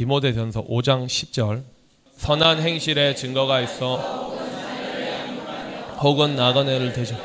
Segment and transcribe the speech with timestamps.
[0.00, 1.62] 디모데전서 5장 10절
[2.16, 3.98] 선한 행실에 증거가 있어
[6.00, 7.16] 혹은 나그네를 대죠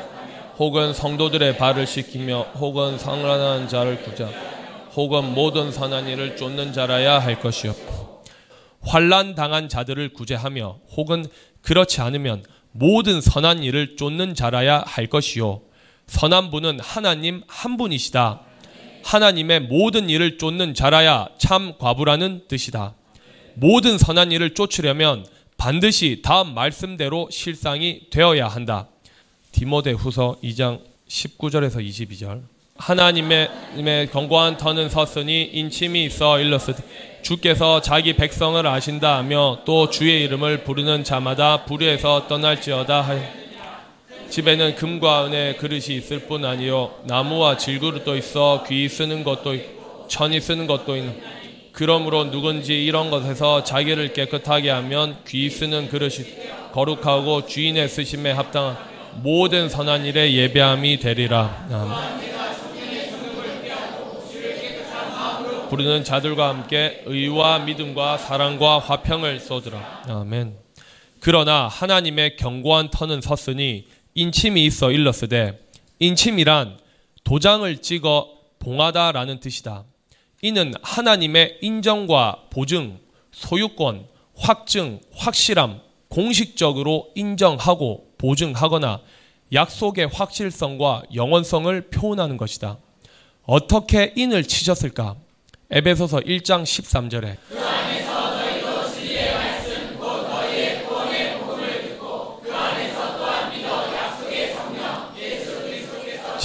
[0.58, 4.28] 혹은 성도들의 발을 씻기며 혹은 성란한 자를 구자
[4.94, 7.74] 혹은 모든 선한 일을 쫓는 자라야 할 것이요
[8.82, 11.24] 환란 당한 자들을 구제하며 혹은
[11.62, 15.62] 그렇지 않으면 모든 선한 일을 쫓는 자라야 할 것이요
[16.08, 18.45] 선한 분은 하나님 한 분이시다.
[19.06, 22.94] 하나님의 모든 일을 쫓는 자라야 참 과부라는 뜻이다.
[23.54, 25.24] 모든 선한 일을 쫓으려면
[25.56, 28.88] 반드시 다음 말씀대로 실상이 되어야 한다.
[29.52, 32.42] 디모데 후서 2장 19절에서 22절.
[32.78, 36.82] 하나님의 견고한 터는 섰으니 인침이 있어 일렀으되
[37.22, 43.45] 주께서 자기 백성을 아신다 하며 또 주의 이름을 부르는 자마다 불의에서 떠날지어다 하여
[44.30, 49.56] 집에는 금과 은의 그릇이 있을 뿐 아니요 나무와 질그릇도 있어 귀 쓰는 것도
[50.08, 51.20] 천이 쓰는 것도 있는
[51.72, 56.24] 그러므로 누군지 이런 것에서 자기를 깨끗하게 하면 귀 쓰는 그릇이
[56.72, 58.76] 거룩하고 주인의 쓰심에 합당한
[59.22, 61.66] 모든 선한 일에 예배함이 되리라.
[61.70, 62.26] 아멘.
[65.68, 70.02] 부르는 자들과 함께 의와 믿음과 사랑과 화평을 쏟으라.
[70.08, 70.56] 아멘.
[71.20, 75.60] 그러나 하나님의 견고한 터는 섰으니 인침이 있어 일렀으되
[75.98, 76.78] 인침이란
[77.22, 79.84] 도장을 찍어 봉하다라는 뜻이다.
[80.40, 82.98] 이는 하나님의 인정과 보증,
[83.32, 89.02] 소유권, 확증, 확실함, 공식적으로 인정하고 보증하거나
[89.52, 92.78] 약속의 확실성과 영원성을 표현하는 것이다.
[93.42, 95.16] 어떻게 인을 치셨을까?
[95.70, 97.65] 에베소서 1장 13절에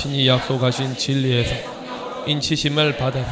[0.02, 1.54] 친히 약속하신 진리에서
[2.26, 3.24] 인치심을 받아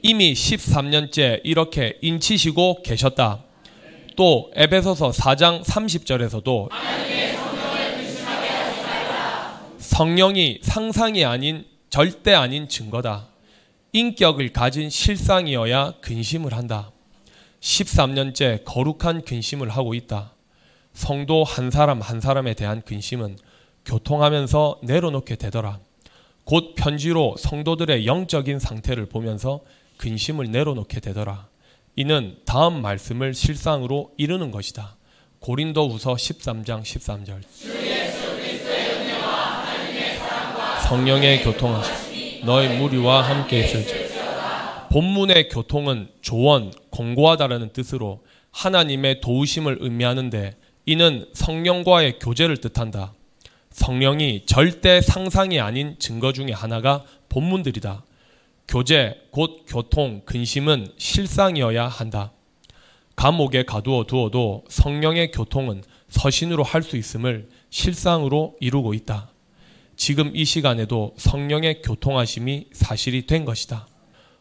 [0.00, 3.44] 이미 13년째 이렇게 인치시고 계셨다.
[4.16, 6.70] 또 에베소서 4장 30절에서도
[9.76, 13.28] 성령이 상상이 아닌 절대 아닌 증거다.
[13.92, 16.90] 인격을 가진 실상이어야 근심을 한다.
[17.60, 20.32] 13년째 거룩한 근심을 하고 있다.
[20.94, 23.36] 성도 한 사람 한 사람에 대한 근심은
[23.84, 25.80] 교통하면서 내려놓게 되더라.
[26.44, 29.60] 곧 편지로 성도들의 영적인 상태를 보면서
[29.98, 31.48] 근심을 내려놓게 되더라.
[31.96, 34.96] 이는 다음 말씀을 실상으로 이루는 것이다.
[35.40, 37.42] 고린도 후서 13장 13절.
[40.88, 44.02] 성령의 교통하심, 너희 무리와 함께 있을지.
[44.90, 50.54] 본문의 교통은 조언, 공고하다라는 뜻으로 하나님의 도우심을 의미하는데
[50.84, 53.14] 이는 성령과의 교제를 뜻한다.
[53.72, 58.04] 성령이 절대 상상이 아닌 증거 중의 하나가 본문들이다.
[58.68, 62.32] 교제, 곧 교통, 근심은 실상이어야 한다.
[63.16, 69.30] 감옥에 가두어 두어도 성령의 교통은 서신으로 할 수 있음을 실상으로 이루고 있다.
[69.96, 73.86] 지금 이 시간에도 성령의 교통하심이 사실이 된 것이다.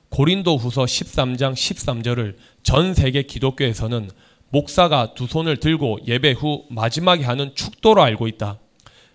[0.10, 4.10] 고린도 후서 13장 13절을 전 세계 기독교에서는
[4.50, 8.60] 목사가 두 손을 들고 예배 후 마지막에 하는 축도로 알고 있다.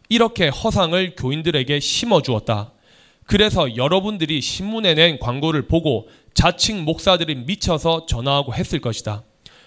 [0.08, 2.72] 이렇게 허상을 교인들에게 심어 주었다.
[3.24, 9.24] 그래서 여러분들이 신문에 낸 광고를 보고 자칭 목사들이 미쳐서 전화하고 했을 것이다.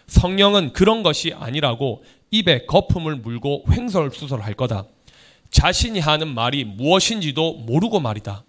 [0.07, 4.85] 성령은 그런 것이 아니라고 입에 거품을 물고 횡설수설할 거다.
[5.51, 8.44] 자신이 하는 말이 무엇인지도 모르고 말이다.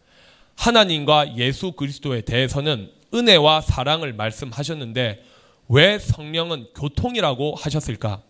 [0.57, 5.25] 하나님과 예수 그리스도에 대해서는 은혜와 사랑을 말씀하셨는데
[5.69, 8.23] 왜 성령은 교통이라고 하셨을까?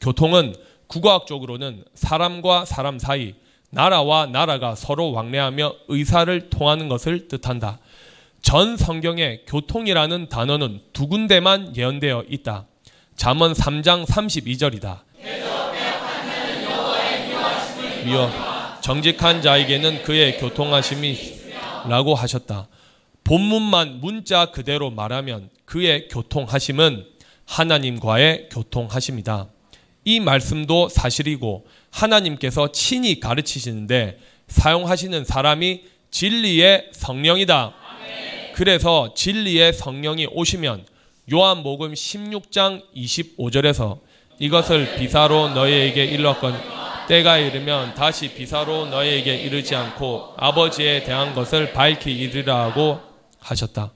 [0.00, 0.54] 교통은
[0.86, 3.34] 국어학적으로는 사람과 사람 사이,
[3.70, 7.78] 나라와 나라가 서로 왕래하며 의사를 통하는 것을 뜻한다.
[8.40, 12.66] 전 성경에 교통이라는 단어는 두 군데만 예언되어 있다.
[13.16, 15.00] 잠언 3장 32절이다.
[18.04, 18.30] 미워
[18.82, 21.16] 정직한 자에게는 그의 교통하심이
[21.88, 22.68] 라고 하셨다.
[23.24, 27.06] 본문만 문자 그대로 말하면 그의 교통하심은
[27.46, 29.48] 하나님과의 교통하심이다.
[30.04, 34.18] 이 말씀도 사실이고 하나님께서 친히 가르치시는데
[34.48, 37.74] 사용하시는 사람이 진리의 성령이다.
[38.54, 40.86] 그래서 진리의 성령이 오시면
[41.32, 44.00] 요한복음 16장 25절에서
[44.38, 46.56] 이것을 비사로 너희에게 일렀거니
[47.08, 53.00] 때가 이르면 다시 비사로 너희에게 이르지 않고 아버지에 대한 것을 밝히 이르라 하고
[53.40, 53.92] 하셨다.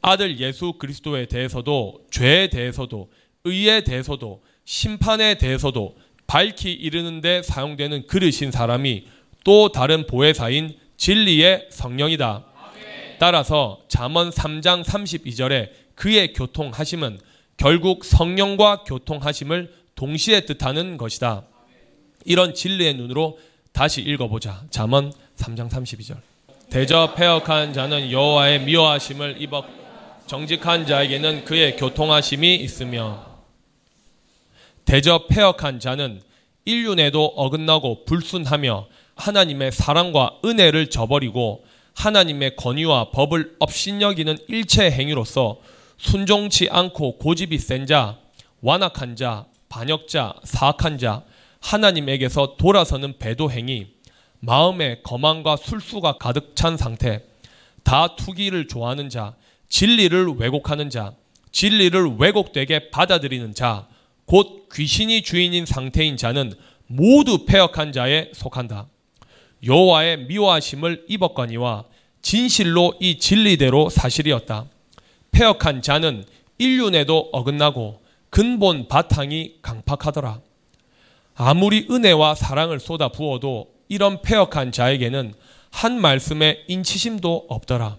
[0.00, 3.10] 아들 예수 그리스도에 대해서도 죄에 대해서도
[3.44, 9.04] 의에 대해서도 심판에 대해서도 밝히 이르는데 사용되는 그릇인 사람이
[9.44, 12.44] 또 다른 보혜사인 진리의 성령이다.
[13.18, 17.18] 따라서 잠언 3장 32절에 그의 교통하심은
[17.56, 21.44] 결국 성령과 교통하심을 동시에 뜻하는 것이다.
[22.24, 23.38] 이런 진리의 눈으로
[23.72, 24.62] 다시 읽어보자.
[24.70, 26.16] 잠언 3장 32절.
[26.70, 29.64] 대저 폐역한 자는 여호와의 미워하심을 입어
[30.26, 33.31] 정직한 자에게는 그의 교통하심이 있으며
[34.84, 36.20] 대저 폐역한 자는
[36.64, 41.64] 인륜에도 어긋나고 불순하며 하나님의 사랑과 은혜를 저버리고
[41.94, 45.58] 하나님의 권위와 법을 업신여기는 일체 행위로서
[45.98, 48.18] 순종치 않고 고집이 센 자,
[48.60, 51.22] 완악한 자, 반역자, 사악한 자,
[51.60, 53.88] 하나님에게서 돌아서는 배도 행위,
[54.40, 57.24] 마음에 거만과 술수가 가득 찬 상태,
[57.84, 59.34] 다 투기를 좋아하는 자,
[59.68, 61.12] 진리를 왜곡하는 자,
[61.52, 63.86] 진리를 왜곡되게 받아들이는 자,
[64.26, 66.52] 곧 귀신이 주인인 상태인 자는
[66.86, 68.88] 모두 폐역한 자에 속한다.
[69.64, 71.84] 여호와의 미워하심을 입었거니와
[72.20, 74.66] 진실로 이 진리대로 사실이었다.
[75.30, 76.24] 폐역한 자는
[76.58, 80.40] 인륜에도 어긋나고 근본 바탕이 강팍하더라.
[81.34, 85.34] 아무리 은혜와 사랑을 쏟아 부어도 이런 폐역한 자에게는
[85.70, 87.96] 한 말씀에 인치심도 없더라.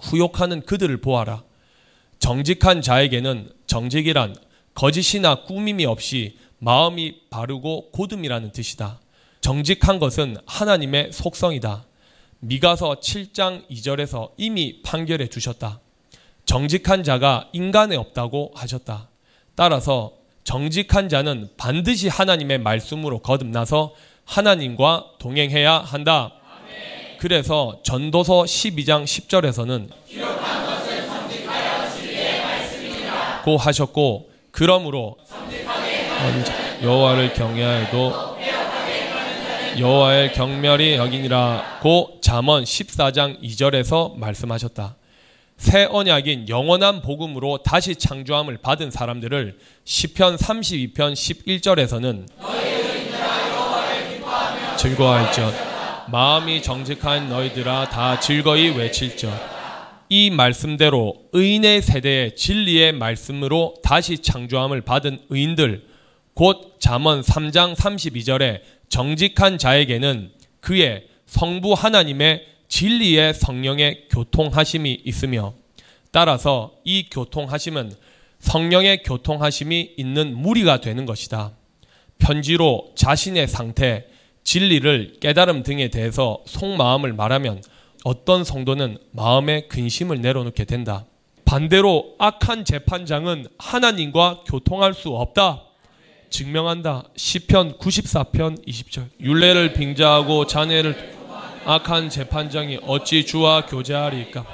[0.00, 1.42] 후욕하는 그들을 보아라.
[2.18, 4.36] 정직한 자에게는 정직이란
[4.74, 9.00] 거짓이나 꾸밈이 없이 마음이 바르고 고듬이라는 뜻이다.
[9.40, 11.84] 정직한 것은 하나님의 속성이다.
[12.40, 15.80] 미가서 7장 2절에서 이미 판결해 주셨다.
[16.44, 19.08] 정직한 자가 인간에 없다고 하셨다.
[19.54, 20.12] 따라서
[20.44, 23.94] 정직한 자는 반드시 하나님의 말씀으로 거듭나서
[24.24, 26.32] 하나님과 동행해야 한다.
[27.18, 29.88] 그래서 전도서 12장 10절에서는
[33.44, 35.16] 고 하셨고 그러므로
[36.82, 38.32] 여호와를 경외하여도
[39.78, 44.96] 여호와의 경멸이 여기니라고 잠언 14장 2절에서 말씀하셨다.
[45.56, 52.26] 새 언약인 영원한 복음으로 다시 창조함을 받은 사람들을 시편 32편 11절에서는
[54.76, 55.52] 즐거워할지어
[56.08, 59.30] 마음이 정직한 너희들아 다 즐거이 외칠지어
[60.14, 65.86] 이 말씀대로 의인의 세대의 진리의 말씀으로 다시 창조함을 받은 의인들
[66.34, 68.60] 곧 잠언 3장 32절에
[68.90, 75.54] 정직한 자에게는 그의 성부 하나님의 진리의 성령의 교통하심이 있으며
[76.10, 77.92] 따라서 이 교통하심은
[78.38, 81.52] 성령의 교통하심이 있는 무리가 되는 것이다.
[82.18, 84.04] 편지로 자신의 상태,
[84.44, 87.62] 진리를 깨달음 등에 대해서 속마음을 말하면
[88.04, 91.06] 어떤 성도는 마음의 근심을 내려놓게 된다.
[91.44, 95.62] 반대로 악한 재판장은 하나님과 교통할 수 없다.
[96.30, 97.04] 증명한다.
[97.14, 99.08] 시편 94편 20절.
[99.20, 101.14] 율례를 빙자하고 자네를
[101.64, 104.46] 악한 재판장이 어찌 주와 교제하리까?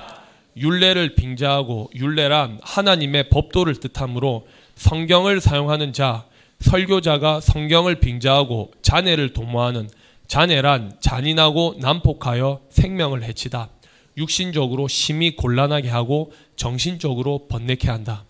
[0.57, 6.25] 율례를 빙자하고 율례란 하나님의 법도를 뜻하므로 성경을 사용하는 자,
[6.61, 9.89] 설교자가 성경을 빙자하고 자네를 도모하는
[10.29, 13.71] 자네란 잔인하고 난폭하여 생명을 해치다.
[14.19, 18.25] 육신적으로 심히 곤란하게 하고 정신적으로 번뇌케 한다.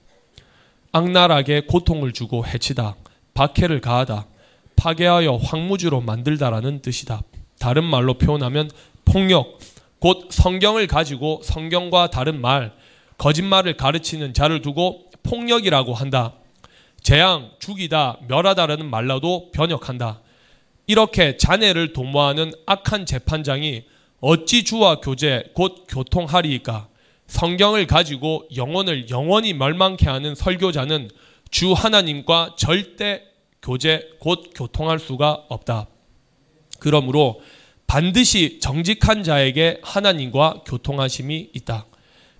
[0.92, 2.94] 악랄하게 고통을 주고 해치다.
[3.34, 4.26] 박해를 가하다.
[4.76, 7.22] 파괴하여 황무지로 만들다라는 뜻이다.
[7.58, 8.70] 다른 말로 표현하면
[9.04, 9.58] 폭력,
[9.98, 12.72] 곧 성경을 가지고 성경과 다른 말,
[13.16, 16.34] 거짓말을 가르치는 자를 두고 폭력이라고 한다.
[17.02, 20.20] 재앙, 죽이다, 멸하다라는 말로도 변역한다.
[20.88, 23.84] 이렇게 자네를 도모하는 악한 재판장이
[24.20, 26.88] 어찌 주와 교제 곧 교통하리이까?
[27.26, 31.10] 성경을 가지고 영혼을 영원히 멸망케 하는 설교자는
[31.50, 33.22] 주 하나님과 절대
[33.60, 35.88] 교제 곧 교통할 수가 없다.
[36.78, 37.42] 그러므로
[37.86, 41.84] 반드시 정직한 자에게 하나님과 교통하심이 있다.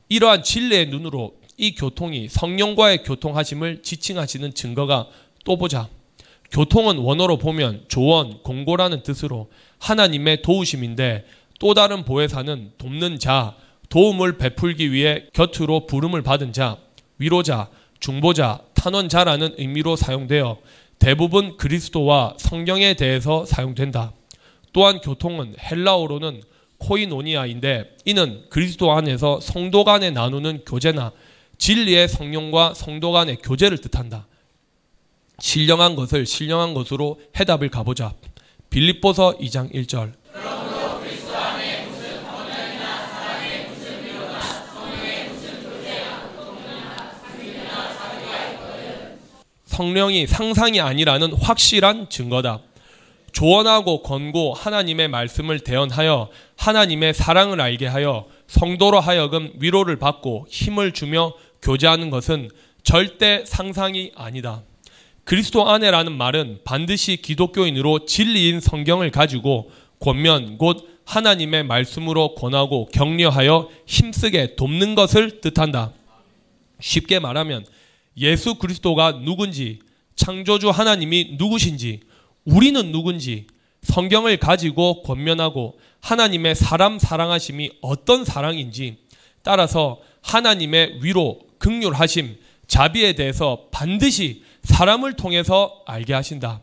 [0.09, 5.09] 이러한 진리의 눈으로 이 교통이 성령과의 교통하심을 지칭하시는 증거가
[5.45, 5.91] 또 보자.
[6.51, 11.27] 교통은 원어로 보면 조언, 공고라는 뜻으로 하나님의 도우심인데
[11.59, 13.55] 또 다른 보혜사는 돕는 자,
[13.89, 16.77] 도움을 베풀기 위해 곁으로 부름을 받은 자,
[17.19, 17.69] 위로자,
[18.01, 20.59] 중보자, 탄원자라는 의미로 사용되어
[20.99, 24.13] 대부분 그리스도와 성경에 대해서 사용된다.
[24.73, 26.43] 또한 교통은 헬라어로는
[26.79, 31.13] 코이노니아인데 이는 그리스도 안에서 성도 간에 나누는 교제나
[31.59, 34.28] 진리의 성령과 성도 간의 교제를 뜻한다.
[35.41, 38.15] 신령한 것을 신령한 것으로 해답을 가보자.
[38.71, 40.13] 빌립보서 2장 1절.
[49.67, 52.61] 성령이 상상이 아니라는 확실한 증거다.
[53.31, 61.33] 조언하고 권고 하나님의 말씀을 대언하여 하나님의 사랑을 알게 하여 성도로 하여금 위로를 받고 힘을 주며
[61.63, 62.51] 교제하는 것은
[62.83, 64.63] 절대 상상이 아니다.
[65.29, 69.71] 그리스도 안에라는 말은 반드시 기독교인으로 진리인 성경을 가지고
[70.01, 75.93] 권면 곧 하나님의 말씀으로 권하고 격려하여 힘쓰게 돕는 것을 뜻한다.
[76.81, 77.67] 쉽게 말하면
[78.17, 79.81] 예수 그리스도가 누군지,
[80.17, 82.01] 창조주 하나님이 누구신지,
[82.47, 83.49] 우리는 누군지,
[83.83, 88.97] 성경을 가지고 권면하고 하나님의 사람 사랑하심이 어떤 사랑인지
[89.43, 96.61] 따라서 하나님의 위로, 극률하심, 자비에 대해서 반드시 사람을 통해서 알게 하신다.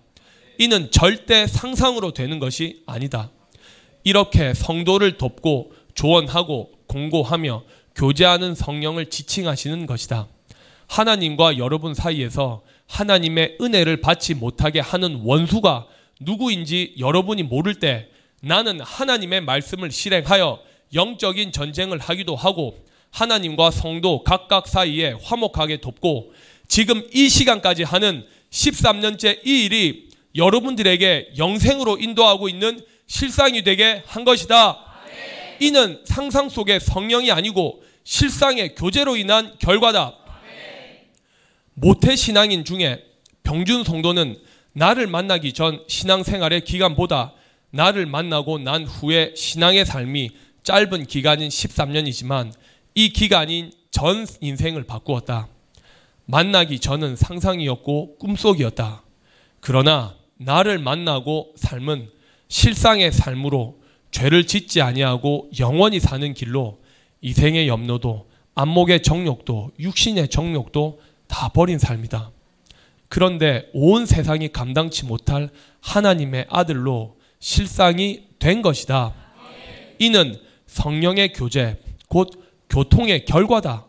[0.59, 3.31] 이는 절대 상상으로 되는 것이 아니다.
[4.03, 7.63] 이렇게 성도를 돕고 조언하고 공고하며
[7.95, 10.27] 교제하는 성령을 지칭하시는 것이다.
[10.87, 15.87] 하나님과 여러분 사이에서 하나님의 은혜를 받지 못하게 하는 원수가
[16.21, 18.07] 누구인지 여러분이 모를 때
[18.41, 20.59] 나는 하나님의 말씀을 실행하여
[20.93, 26.33] 영적인 전쟁을 하기도 하고 하나님과 성도 각각 사이에 화목하게 돕고
[26.67, 34.79] 지금 이 시간까지 하는 13년째 이 일이 여러분들에게 영생으로 인도하고 있는 실상이 되게 한 것이다.
[35.59, 40.15] 이는 상상 속의 성령이 아니고 실상의 교제로 인한 결과다.
[41.73, 43.03] 모태 신앙인 중에
[43.43, 44.37] 병준 성도는
[44.73, 47.33] 나를 만나기 전 신앙생활의 기간보다
[47.71, 50.31] 나를 만나고 난 후에 신앙의 삶이
[50.63, 52.51] 짧은 기간인 13년이지만
[52.95, 55.47] 이 기간인 전 인생을 바꾸었다.
[56.25, 59.03] 만나기 전은 상상이었고 꿈속이었다.
[59.59, 62.09] 그러나 나를 만나고 삶은
[62.47, 63.79] 실상의 삶으로
[64.11, 66.79] 죄를 짓지 아니하고 영원히 사는 길로
[67.21, 72.31] 이생의 염려도 안목의 정욕도 육신의 정욕도 다 버린 삶이다.
[73.09, 75.49] 그런데 온 세상이 감당치 못할
[75.81, 79.13] 하나님의 아들로 실상이 된 것이다.
[79.99, 81.79] 이는 성령의 교제,
[82.09, 82.31] 곧
[82.69, 83.85] 교통의 결과다.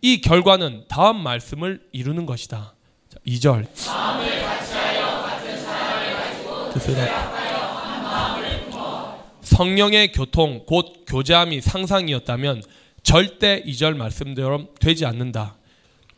[0.00, 2.74] 이 결과는 다음 말씀을 이루는 것이다.
[3.26, 3.66] 2절.
[9.42, 12.62] 성령의 교통, 곧 교제함이 상상이었다면
[13.02, 15.56] 절대 2절 말씀대로 되지 않는다.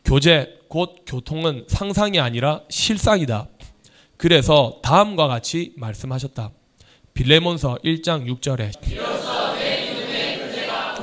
[0.05, 3.47] 교제, 곧 교통은 상상이 아니라 실상이다.
[4.17, 6.51] 그래서 다음과 같이 말씀하셨다.
[7.13, 8.71] 빌레몬서 1장 6절에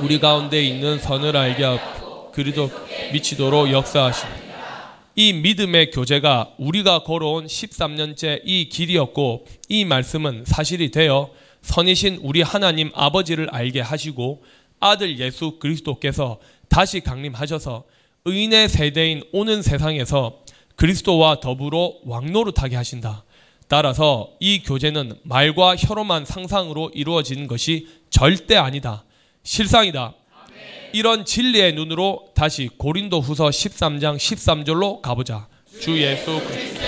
[0.01, 1.79] 우리 가운데 있는 선을 알게 하고
[2.33, 2.69] 그리도
[3.11, 4.31] 미치도록 역사하시니
[5.15, 11.31] 이 믿음의 교제가 우리가 걸어온 13년째 이 길이었고 이 말씀은 사실이 되어
[11.61, 14.43] 선이신 우리 하나님 아버지를 알게 하시고
[14.79, 17.83] 아들 예수 그리스도께서 다시 강림하셔서
[18.25, 20.39] 의인의 세대인 오는 세상에서
[20.75, 23.25] 그리스도와 더불어 왕노릇하게 하신다.
[23.67, 29.03] 따라서 이 교제는 말과 혀로만 상상으로 이루어지는 것이 절대 아니다.
[29.43, 30.15] 실상이다.
[30.93, 35.47] 이런 진리의 눈으로 다시 고린도 후서 13장 13절로 가보자.
[35.79, 36.79] 주 예수 그리스도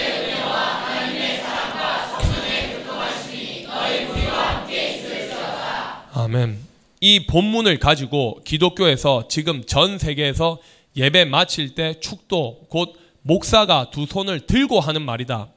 [6.13, 6.60] 아멘.
[7.00, 10.60] 이 본문을 가지고 기독교에서 지금 전 세계에서
[10.96, 15.48] 예배 마칠 때 축도 곧 목사가 두 손을 들고 하는 말이다.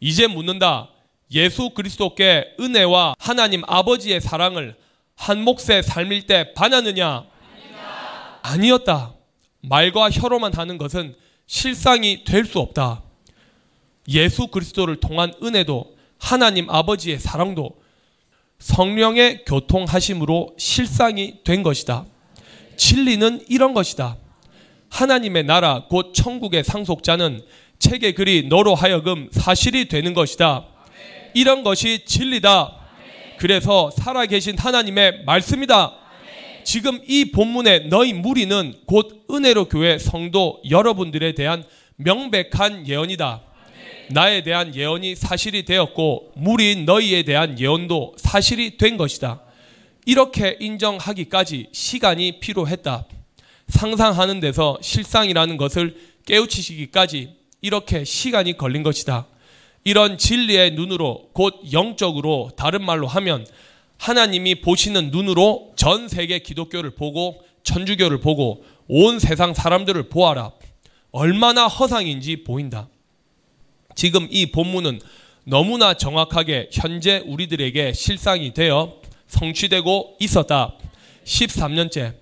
[0.00, 0.88] 이제 묻는다.
[1.32, 4.76] 예수 그리스도께 은혜와 하나님 아버지의 사랑을
[5.14, 7.24] 한 몫의 삶일 때 반하느냐?
[8.42, 9.14] 아니었다.
[9.60, 11.14] 말과 혀로만 하는 것은
[11.46, 13.02] 실상이 될 수 없다.
[14.08, 17.76] 예수 그리스도를 통한 은혜도 하나님 아버지의 사랑도
[18.58, 22.06] 성령의 교통하심으로 실상이 된 것이다.
[22.76, 24.16] 진리는 이런 것이다.
[24.90, 27.42] 하나님의 나라 곧 천국의 상속자는
[27.78, 30.66] 책의 글이 너로 하여금 사실이 되는 것이다.
[31.34, 32.74] 이런 것이 진리다.
[33.38, 35.94] 그래서 살아계신 하나님의 말씀이다.
[36.68, 41.64] 지금 이 본문의 너희 무리는 곧 은혜로 교회 성도 여러분들에 대한
[41.96, 43.40] 명백한 예언이다.
[44.10, 49.40] 나에 대한 예언이 사실이 되었고 무리인 너희에 대한 예언도 사실이 된 것이다.
[50.04, 53.06] 이렇게 인정하기까지 시간이 필요했다.
[53.68, 55.96] 상상하는 데서 실상이라는 것을
[56.26, 57.30] 깨우치시기까지
[57.62, 59.26] 이렇게 시간이 걸린 것이다.
[59.84, 63.46] 이런 진리의 눈으로 곧 영적으로 다른 말로 하면
[63.98, 70.52] 하나님이 보시는 눈으로 전 세계 기독교를 보고 천주교를 보고 온 세상 사람들을 보아라.
[71.10, 72.88] 얼마나 허상인지 보인다.
[73.94, 75.00] 지금 이 본문은
[75.44, 80.74] 너무나 정확하게 현재 우리들에게 실상이 되어 성취되고 있었다.
[81.24, 82.14] 13년째.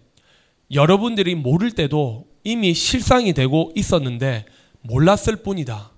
[0.73, 4.47] 여러분들이 모를 때도 이미 실상이 되고 있었는데
[4.83, 5.90] 몰랐을 뿐이다.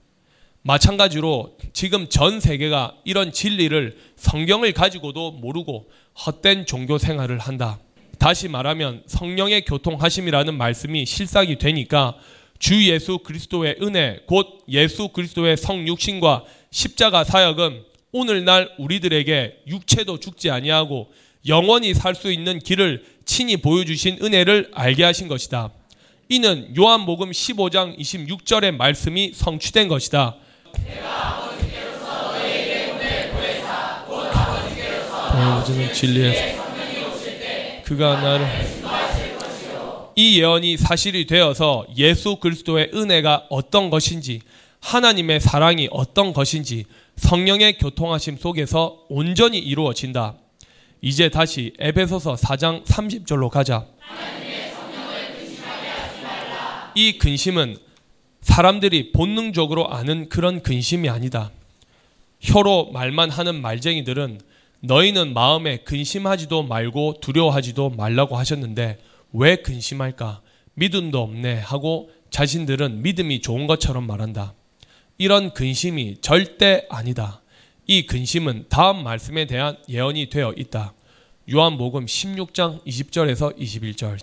[0.69, 5.89] 마찬가지로 지금 전 세계가 이런 진리를 성경을 가지고도 모르고
[6.27, 7.79] 헛된 종교 생활을 한다.
[8.19, 12.17] 다시 말하면 성령의 교통하심이라는 말씀이 실상이 되니까
[12.59, 21.11] 주 예수 그리스도의 은혜 곧 예수 그리스도의 성육신과 십자가 사역은 오늘날 우리들에게 육체도 죽지 아니하고
[21.47, 25.71] 영원히 살 수 있는 길을 친히 보여주신 은혜를 알게 하신 것이다.
[26.29, 30.37] 이는 요한복음 15장 26절의 말씀이 성취된 것이다.
[35.31, 36.59] 아버지는 진리에서
[37.85, 38.47] 그가 나를
[40.17, 44.41] 이 예언이 사실이 되어서 예수 그리스도의 은혜가 어떤 것인지
[44.81, 50.35] 하나님의 사랑이 어떤 것인지 성령의 교통하심 속에서 온전히 이루어진다.
[51.01, 53.87] 이제 다시 에베소서 4장 30절로 가자.
[56.95, 57.77] 이 근심은
[58.41, 61.51] 사람들이 본능적으로 아는 그런 근심이 아니다.
[62.41, 64.41] 혀로 말만 하는 말쟁이들은
[64.81, 68.99] 너희는 마음에 근심하지도 말고 두려워하지도 말라고 하셨는데
[69.33, 70.41] 왜 근심할까?
[70.75, 74.55] 믿음도 없네 하고 자신들은 믿음이 좋은 것처럼 말한다.
[75.19, 77.43] 이런 근심이 절대 아니다.
[77.87, 80.95] 이 근심은 다음 말씀에 대한 예언이 되어 있다.
[81.53, 84.19] 요한복음 16장 20절에서 21절.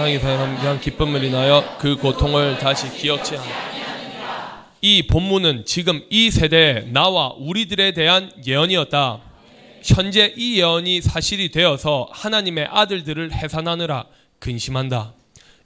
[0.00, 3.44] 하나님이 바라는 기쁨을 인하여 그 고통을 다시 기억치 않아.
[4.80, 9.20] 이 본문은 지금 이 세대에 나와 우리들에 대한 예언이었다.
[9.84, 14.06] 현재 이 예언이 사실이 되어서 하나님의 아들들을 해산하느라
[14.38, 15.12] 근심한다.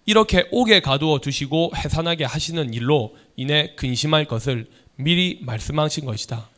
[0.05, 6.49] 이렇게 옥에 가두어 두시고 해산하게 하시는 일로 인해 근심할 것을 미리 말씀하신 것이다.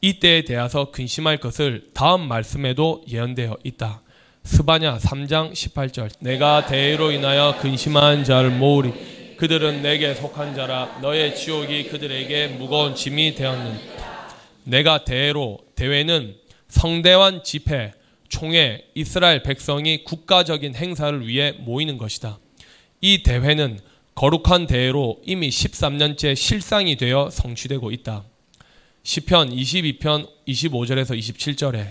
[0.00, 4.00] 이때에 대해서 근심할 것을 다음 말씀에도 예언되어 있다.
[4.44, 6.10] 스바냐 3장 18절.
[6.20, 8.92] 내가 대의로 인하여 근심한 자를 모으리.
[9.36, 10.98] 그들은 내게 속한 자라.
[11.00, 13.78] 너의 지옥이 그들에게 무거운 짐이 되었는
[14.64, 16.36] 내가 대회로 대회는
[16.68, 17.92] 성대한 집회
[18.28, 22.38] 총회 이스라엘 백성이 국가적인 행사를 위해 모이는 것이다.
[23.00, 23.80] 이 대회는
[24.14, 28.24] 거룩한 대회로 이미 13년째 실상이 되어 성취되고 있다.
[29.02, 31.90] 시편 22편 25절에서 27절에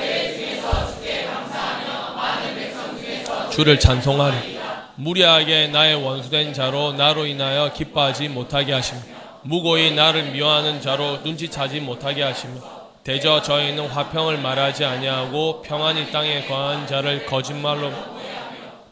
[3.61, 4.59] 주를 찬송하리.
[4.95, 8.99] 무리하게 나의 원수된 자로 나로 인하여 기뻐하지 못하게 하시며
[9.43, 12.59] 무고히 나를 미워하는 자로 눈치차지 못하게 하시며
[13.03, 17.91] 대저 저희는 화평을 말하지 아니하고 평안히 땅에 거한 자를 거짓말로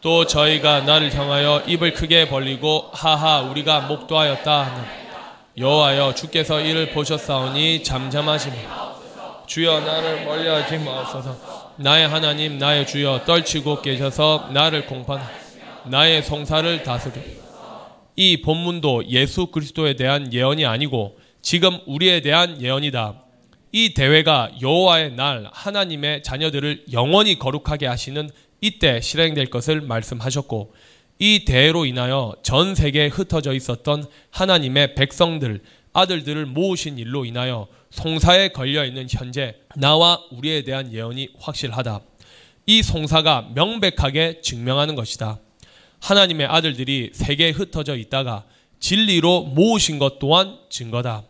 [0.02, 4.84] 또 저희가 나를 향하여 입을 크게 벌리고 하하 우리가 목도하였다 하는
[5.58, 8.56] 여호와여 주께서 이를 보셨사오니 잠잠하시며
[9.48, 15.22] 주여 나를 멀리하지 마옵소서 나의 하나님 나의 주여 떨치고 계셔서 나를 공판
[15.86, 17.14] 나의 송사를 다스려
[18.18, 23.24] 이 본문도 예수 그리스도에 대한 예언이 아니고 지금 우리에 대한 예언이다.
[23.72, 30.74] 이 대회가 여호와의 날 하나님의 자녀들을 영원히 거룩하게 하시는 이때 실행될 것을 말씀하셨고
[31.20, 35.62] 이 대회로 인하여 전 세계에 흩어져 있었던 하나님의 백성들
[36.00, 42.02] 아들들을 모으신 일로 인하여 송사에 걸려 있는 현재 나와 우리에 대한 예언이 확실하다.
[42.68, 45.40] 이 송사가 명백하게 증명하는 것이다.
[46.00, 48.46] 하나님의 아들들이 세계에 흩어져 있다가
[48.80, 51.24] 진리로 모으신 것 또한 증거다.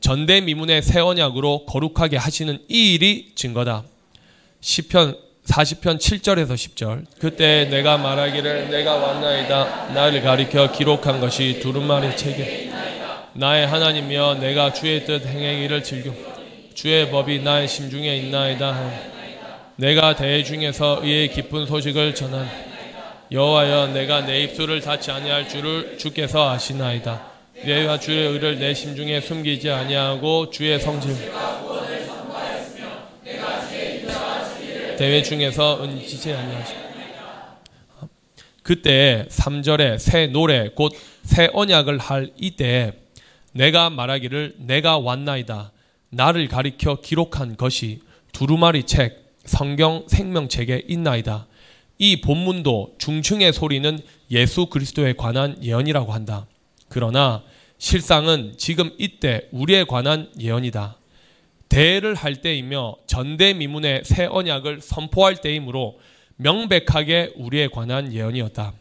[0.00, 3.84] 전대미문의 새 언약으로 거룩하게 하시는 이 일이 증거다.
[4.60, 12.71] 시편 40편 7절에서 10절 그때 내가 말하기를 내가 왔나이다 나를 가리켜 기록한 것이 두루마리 책에
[13.34, 16.12] 나의 하나님이여 내가 주의 뜻 행하기를 즐겨
[16.74, 18.90] 주의 법이 나의 심중에 있나이다
[19.76, 22.48] 내가 대회 중에서 의의 깊은 소식을 전한
[23.30, 27.32] 여호와여 내가 내 입술을 닫지 아니할 줄을 주께서 아시나이다.
[27.64, 31.16] 내가 주의 의를 내 심중에 숨기지 아니하고 주의 성질.
[34.98, 36.74] 대회 중에서 은지지 아니하시
[38.62, 40.92] 그때 3절에 새 노래 곧
[41.24, 42.92] 새 언약을 할 이때
[43.52, 45.72] 내가 말하기를 내가 왔나이다.
[46.10, 48.00] 나를 가리켜 기록한 것이
[48.32, 51.46] 두루마리 책 성경 생명책에 있나이다.
[51.98, 53.98] 이 본문도 중층의 소리는
[54.30, 56.46] 예수 그리스도에 관한 예언이라고 한다.
[56.88, 57.42] 그러나
[57.78, 60.96] 실상은 지금 이때 우리에 관한 예언이다.
[61.68, 65.98] 대를 할 때이며 전대미문의 새 언약을 선포할 때이므로
[66.36, 68.72] 명백하게 우리에 관한 예언이었다.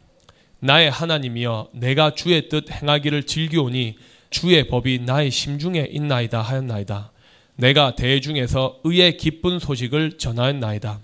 [0.60, 3.96] 나의 하나님이여 내가 주의 뜻 행하기를 즐기오니
[4.32, 7.12] 주의 법이 나의 심중에 있나이다 하였나이다.
[7.58, 11.02] 내가 대중에서 의의 기쁜 소식을 전하였나이다.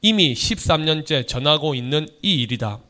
[0.00, 2.80] 이미 13년째 전하고 있는 이 일이다.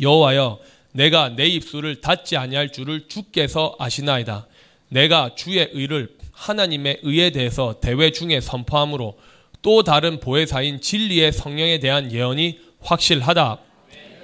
[0.00, 0.60] 여호와여
[0.92, 4.46] 내가 내 입술을 닫지 아니할 줄을 주께서 아시나이다.
[4.88, 9.18] 내가 주의 의를 하나님의 의에 대해서 대회 중에 선포함으로
[9.62, 13.58] 또 다른 보혜사인 진리의 성령에 대한 예언이 확실하다.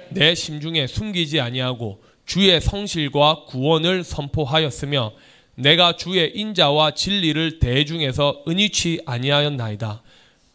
[0.09, 5.13] 내 심중에 숨기지 아니하고 주의 성실과 구원을 선포하였으며
[5.55, 10.01] 내가 주의 인자와 진리를 대중에서 은이치 아니하였나이다.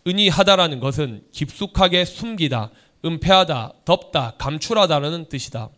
[0.06, 2.70] 은이하다라는 것은 깊숙하게 숨기다,
[3.04, 5.68] 은폐하다, 덮다, 감출하다라는 뜻이다.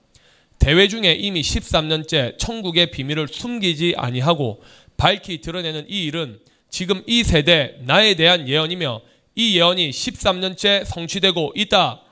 [0.58, 4.62] 대회 중에 이미 13년째 천국의 비밀을 숨기지 아니하고
[4.96, 9.00] 밝히 드러내는 이 일은 지금 이 세대 나에 대한 예언이며
[9.34, 12.02] 이 예언이 13년째 성취되고 있다.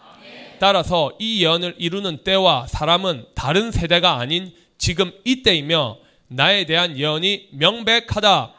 [0.58, 8.54] 따라서 이 예언을 이루는 때와 사람은 다른 세대가 아닌 지금 이때이며 나에 대한 예언이 명백하다.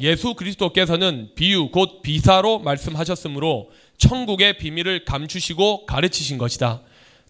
[0.00, 6.80] 예수 그리스도께서는 비유 곧 비사로 말씀하셨으므로 천국의 비밀을 감추시고 가르치신 것이다.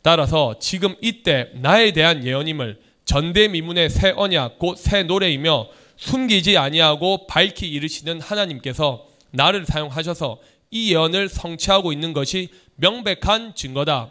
[0.02, 7.68] 따라서 지금 이때 나에 대한 예언임을 전대미문의 새 언약 곧 새 노래이며 숨기지 아니하고 밝히
[7.68, 10.38] 이르시는 하나님께서 나를 사용하셔서
[10.70, 12.48] 이 예언을 성취하고 있는 것이
[12.80, 14.10] 명백한 증거다.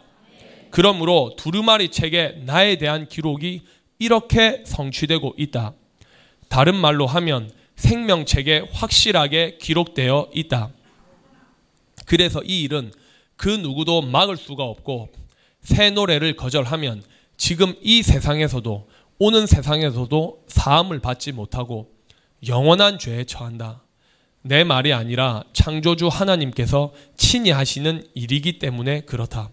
[0.70, 3.62] 그러므로 두루마리 책에 나에 대한 기록이
[3.98, 5.74] 이렇게 성취되고 있다.
[6.48, 10.70] 다른 말로 하면 생명책에 확실하게 기록되어 있다.
[12.06, 12.92] 그래서 이 일은
[13.36, 15.08] 그 누구도 막을 수가 없고
[15.60, 17.02] 새 노래를 거절하면
[17.36, 21.90] 지금 이 세상에서도 오는 세상에서도 사함을 받지 못하고
[22.46, 23.82] 영원한 죄에 처한다.
[24.42, 29.50] 내 말이 아니라 창조주 하나님께서 친히 하시는 일이기 때문에 그렇다.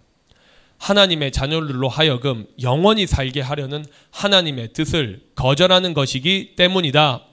[0.77, 7.23] 하나님의 자녀들로 하여금 영원히 살게 하려는 하나님의 뜻을 거절하는 것이기 때문이다.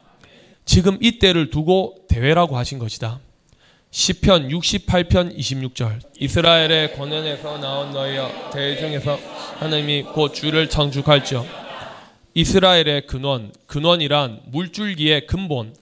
[0.65, 3.21] 지금 이때를 두고 대회라고 하신 것이다.
[3.91, 9.17] 시편 68편 26절 이스라엘의 권연에서 나온 너희여 대중에서
[9.61, 11.47] 하나님이 곧 주를 창축할지어
[12.35, 15.77] 이스라엘의 근원 근원이란 물줄기의 근본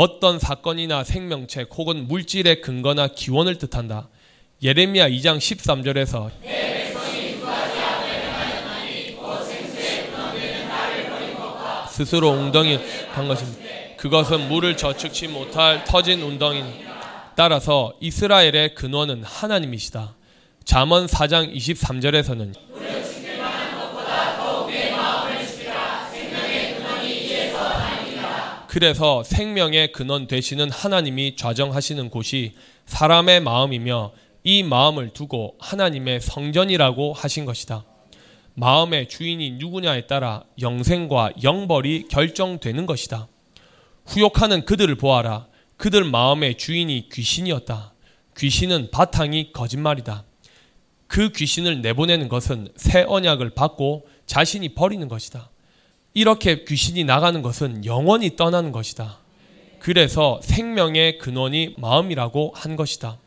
[0.00, 4.08] 어떤 사건이나 생명책 혹은 물질의 근거나 기원을 뜻한다.
[4.62, 6.30] 예레미야 2장 13절에서
[11.90, 12.78] 스스로 웅덩이
[13.10, 13.58] 한 것입니다.
[13.96, 16.84] 그것은 물을 저축치 못할 터진 웅덩이니
[17.34, 20.14] 따라서 이스라엘의 근원은 하나님이시다.
[20.64, 22.67] 잠언 4장 23절에서는
[28.78, 32.52] 그래서 생명의 근원 되시는 하나님이 좌정하시는 곳이
[32.86, 34.12] 사람의 마음이며
[34.44, 37.84] 이 마음을 두고 하나님의 성전이라고 하신 것이다.
[38.54, 43.26] 마음의 주인이 누구냐에 따라 영생과 영벌이 결정되는 것이다.
[44.06, 45.48] 후욕하는 그들을 보아라.
[45.76, 47.94] 그들 마음의 주인이 귀신이었다.
[48.36, 50.22] 귀신은 바탕이 거짓말이다.
[51.08, 55.50] 그 귀신을 내보내는 것은 새 언약을 받고 자신이 버리는 것이다.
[56.14, 59.18] 이렇게 귀신이 나가는 것은 영원히 떠나는 것이다.
[59.78, 63.18] 그래서 생명의 근원이 마음이라고 한 것이다.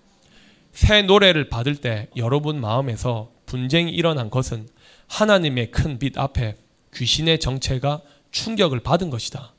[0.74, 4.68] 새 노래를 받을 때 여러분 마음에서 분쟁이 일어난 것은
[5.08, 6.56] 하나님의 큰 빛 앞에
[6.94, 9.54] 귀신의 정체가 충격을 받은 것이다.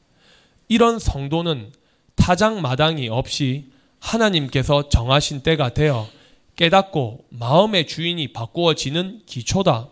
[0.68, 1.72] 이런 성도는
[2.16, 6.08] 타장마당이 없이 하나님께서 정하신 때가 되어
[6.56, 9.88] 깨닫고 마음의 주인이 바꾸어지는 기초다.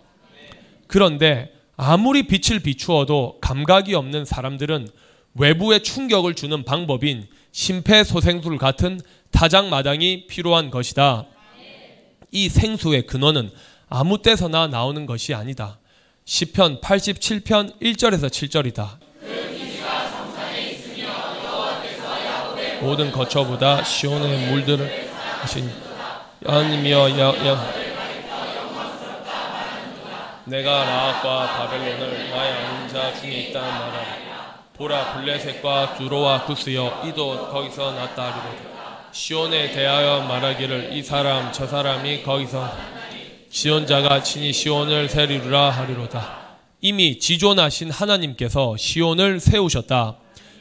[0.87, 4.87] 그런데 아무리 빛을 비추어도 감각이 없는 사람들은
[5.33, 11.25] 외부의 충격을 주는 방법인 심폐소생술 같은 타장마당이 필요한 것이다.
[12.33, 13.51] 이 생수의 근원은
[13.89, 15.79] 아무 때서나 나오는 것이 아니다.
[16.27, 18.99] 시편 87편 1절에서 7절이다.
[22.83, 25.09] 모든 거처보다 시온의 물들을
[25.41, 25.71] 하신
[26.45, 27.80] 하나님이여
[30.51, 37.93] 내가 라합과 바벨론을 나의 아는 자 중에 있다는 말하 보라 블레셋과 두로와 구스여 이도 거기서
[37.93, 39.13] 났다 하리로다.
[39.13, 42.69] 시온에 대하여 말하기를 이 사람 저 사람이 거기서
[43.49, 46.57] 시온자가 친히 시온을 세리루라 하리로다.
[46.81, 50.17] 이미 지존하신 하나님께서 시온을 세우셨다.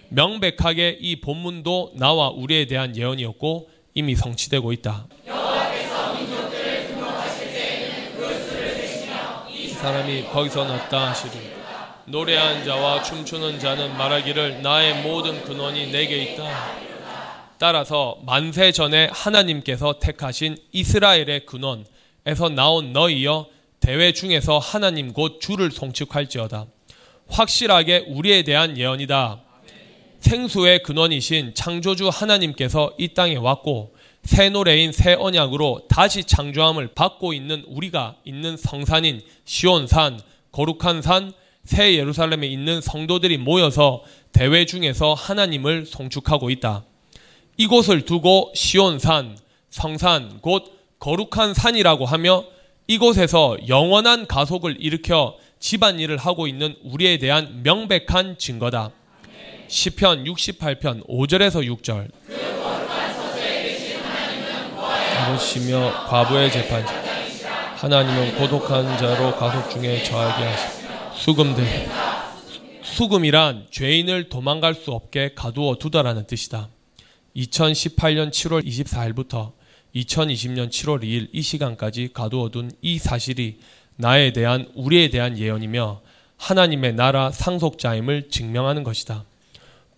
[0.09, 5.07] 명백하게 이 본문도 나와 우리에 대한 예언이었고 이미 성취되고 있다.
[9.79, 11.31] 사람이 거기서 났다 하시리
[12.03, 16.43] 노래한 자와 춤추는 자는 말하기를 나의 모든 근원이 내게 있다.
[17.57, 23.47] 따라서 만세 전에 하나님께서 택하신 이스라엘의 근원에서 나온 너희여
[23.79, 26.65] 대회 중에서 하나님 곧 주를 송축할지어다.
[27.29, 29.39] 확실하게 우리에 대한 예언이다.
[30.19, 37.63] 생수의 근원이신 창조주 하나님께서 이 땅에 왔고 새 노래인 새 언약으로 다시 창조함을 받고 있는
[37.67, 40.19] 우리가 있는 성산인 시온산,
[40.51, 46.83] 거룩한 산, 새 예루살렘에 있는 성도들이 모여서 대회 중에서 하나님을 송축하고 있다.
[47.57, 49.37] 이곳을 두고 시온산,
[49.69, 52.45] 성산, 곧 거룩한 산이라고 하며
[52.87, 58.91] 이곳에서 영원한 가속을 일으켜 집안일을 하고 있는 우리에 대한 명백한 증거다.
[59.67, 62.68] 시편 68편 5절에서 6절.
[65.29, 66.91] 아버지며 과부의 재판자.
[67.75, 71.23] 하나님은 고독한 자로 가속 중에 처하게 하시.
[71.23, 71.63] 수금들.
[72.81, 76.69] 수금이란 죄인을 도망갈 수 없게 가두어 두다라는 뜻이다.
[77.35, 79.51] 2018년 7월 24일부터
[79.95, 83.59] 2020년 7월 2일 이 시간까지 가두어둔 이 사실이
[83.97, 86.01] 나에 대한 우리에 대한 예언이며
[86.37, 89.25] 하나님의 나라 상속자임을 증명하는 것이다.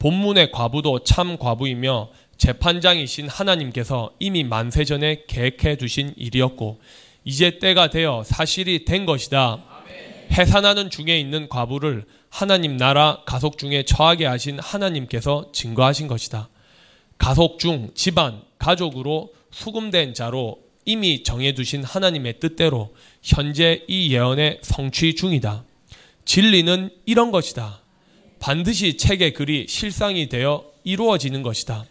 [0.01, 6.81] 본문의 과부도 참 과부이며 재판장이신 하나님께서 이미 만세 전에 계획해 두신 일이었고
[7.23, 9.63] 이제 때가 되어 사실이 된 것이다.
[10.31, 16.49] 해산하는 중에 있는 과부를 하나님 나라 가속 중에 처하게 하신 하나님께서 증거하신 것이다.
[17.19, 25.63] 가속 중 집안, 가족으로 수금된 자로 이미 정해두신 하나님의 뜻대로 현재 이 예언의 성취 중이다.
[26.25, 27.81] 진리는 이런 것이다.
[28.41, 31.85] 반드시 책의 글이 실상이 되어 이루어지는 것이다.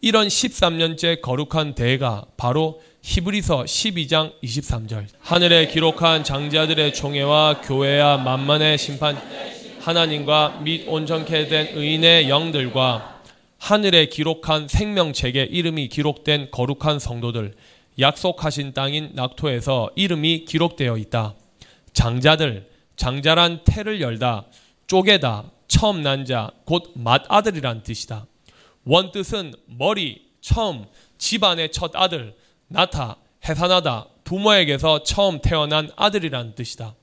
[0.00, 5.06] 이런 13년째 거룩한 대가 바로 히브리서 12장 23절.
[5.20, 9.18] 하늘에 기록한 장자들의 총회와 교회와 만만의 심판
[9.80, 13.20] 하나님과 및 온전케 된 의인의 영들과
[13.58, 17.54] 하늘에 기록한 생명책에 이름이 기록된 거룩한 성도들
[17.98, 21.34] 약속하신 땅인 낙토에서 이름이 기록되어 있다.
[21.92, 24.46] 장자들, 장자란 태를 열다,
[24.86, 28.26] 쪼개다, 처음 난 자, 곧 맏아들이란 뜻이다.
[28.84, 30.86] 원뜻은 머리, 처음,
[31.18, 32.36] 집안의 첫 아들,
[32.68, 36.94] 나타, 해산하다, 부모에게서 처음 태어난 아들이란 뜻이다.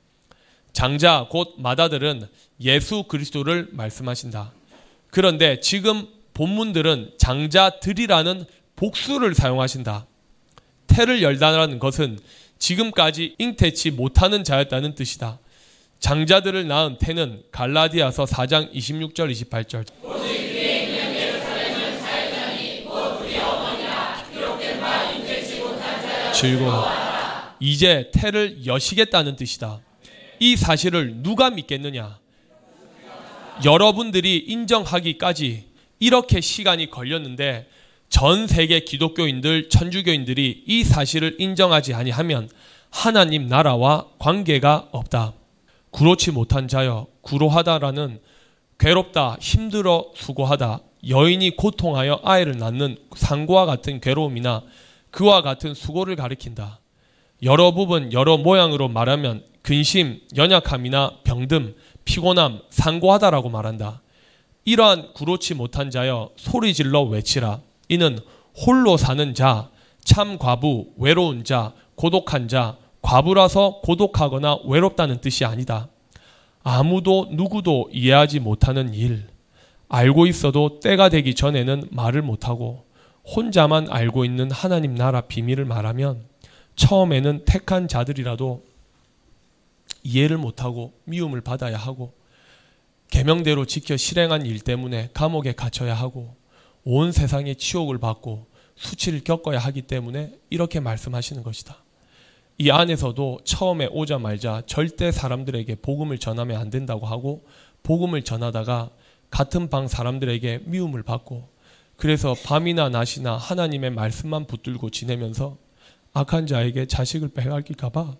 [0.72, 2.28] 장자, 곧 맏아들은
[2.62, 4.52] 예수 그리스도를 말씀하신다.
[5.10, 8.46] 그런데 지금 본문들은 장자들이라는
[8.76, 10.08] 복수를 사용하신다.
[10.88, 12.20] 태를 열다라는 것은
[12.58, 15.40] 지금까지 잉태치 못하는 자였다는 뜻이다.
[16.04, 19.86] 장자들을 낳은 태는 갈라디아서 4장 26절 28절.
[26.34, 26.86] 즐거워.
[27.62, 29.80] 이제 태를 여시겠다는 뜻이다.
[30.42, 32.20] 이 사실을 누가 믿겠느냐?
[33.64, 35.64] 여러분들이 인정하기까지
[36.00, 37.70] 이렇게 시간이 걸렸는데
[38.10, 42.50] 전 세계 기독교인들, 천주교인들이 이 사실을 인정하지 아니하면
[42.90, 45.36] 하나님 나라와 관계가 없다.
[45.94, 48.20] 구로치 못한 자여 구로하다라는
[48.80, 54.64] 괴롭다, 힘들어 수고하다, 여인이 고통하여 아이를 낳는 상고와 같은 괴로움이나
[55.12, 56.80] 그와 같은 수고를 가리킨다.
[57.44, 61.76] 여러 부분, 여러 모양으로 말하면 근심, 연약함이나 병듦,
[62.06, 64.02] 피곤함, 상고하다라고 말한다.
[64.66, 67.62] 이러한 구로치 못한 자여 소리 질러 외치라.
[67.88, 68.18] 이는
[68.66, 69.70] 홀로 사는 자,
[70.04, 75.90] 참 과부, 외로운 자, 고독한 자, 과부라서 고독하거나 외롭다는 뜻이 아니다.
[76.64, 79.28] 아무도 누구도 이해하지 못하는 일,
[79.90, 82.86] 알고 있어도 때가 되기 전에는 말을 못하고
[83.24, 86.26] 혼자만 알고 있는 하나님 나라 비밀을 말하면
[86.76, 88.64] 처음에는 택한 자들이라도
[90.04, 92.14] 이해를 못하고 미움을 받아야 하고
[93.10, 96.36] 계명대로 지켜 실행한 일 때문에 감옥에 갇혀야 하고
[96.84, 101.83] 온 세상의 치욕을 받고 수치를 겪어야 하기 때문에 이렇게 말씀하시는 것이다.
[102.60, 107.46] 이 안에서도 처음에 오자말자 절대 사람들에게 복음을 전하면 안 된다고 하고
[107.82, 108.92] 복음을 전하다가
[109.32, 111.50] 같은 방 사람들에게 미움을 받고
[111.98, 115.58] 그래서 밤이나 낮이나 하나님의 말씀만 붙들고 지내면서
[116.14, 118.18] 악한 자에게 자식을 빼앗길까봐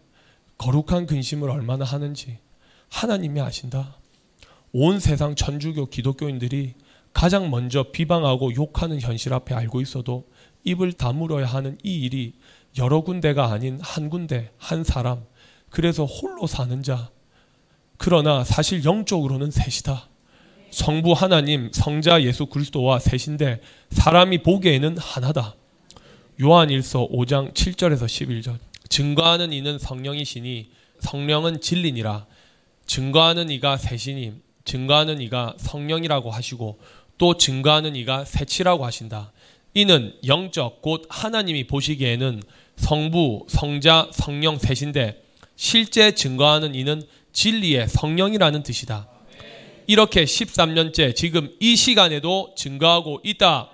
[0.58, 2.40] 거룩한 근심을 얼마나 하는지
[2.90, 3.98] 하나님이 아신다.
[4.72, 6.74] 온 세상 천주교 기독교인들이
[7.12, 10.28] 가장 먼저 비방하고 욕하는 현실 앞에 알고 있어도
[10.64, 12.34] 입을 다물어야 하는 이 일이
[12.78, 15.26] 여러 군데가 아닌 한 군데, 한 사람,
[15.70, 17.10] 그래서 홀로 사는 자.
[17.98, 20.08] 그러나 사실 영적으로는 셋이다.
[20.72, 25.56] 성부 하나님, 성자 예수 그리스도와 셋인데 사람이 보기에는 하나다.
[26.42, 28.58] 요한일서 5장 7절에서 11절.
[28.90, 32.26] 증거하는 이는 성령이시니 성령은 진리니라.
[32.88, 34.34] 증거하는 이가 새시니
[34.66, 36.80] 증거하는 이가 성령이라고 하시고
[37.18, 39.32] 또 증거하는 이가 새치라고 하신다.
[39.74, 42.42] 이는 영적 곧 하나님이 보시기에는
[42.78, 45.24] 성부, 성자, 성령 셋인데
[45.56, 49.08] 실제 증거하는 이는 진리의 성령이라는 뜻이다.
[49.88, 53.70] 이렇게 13년째 지금 이 시간에도 증거하고 있다.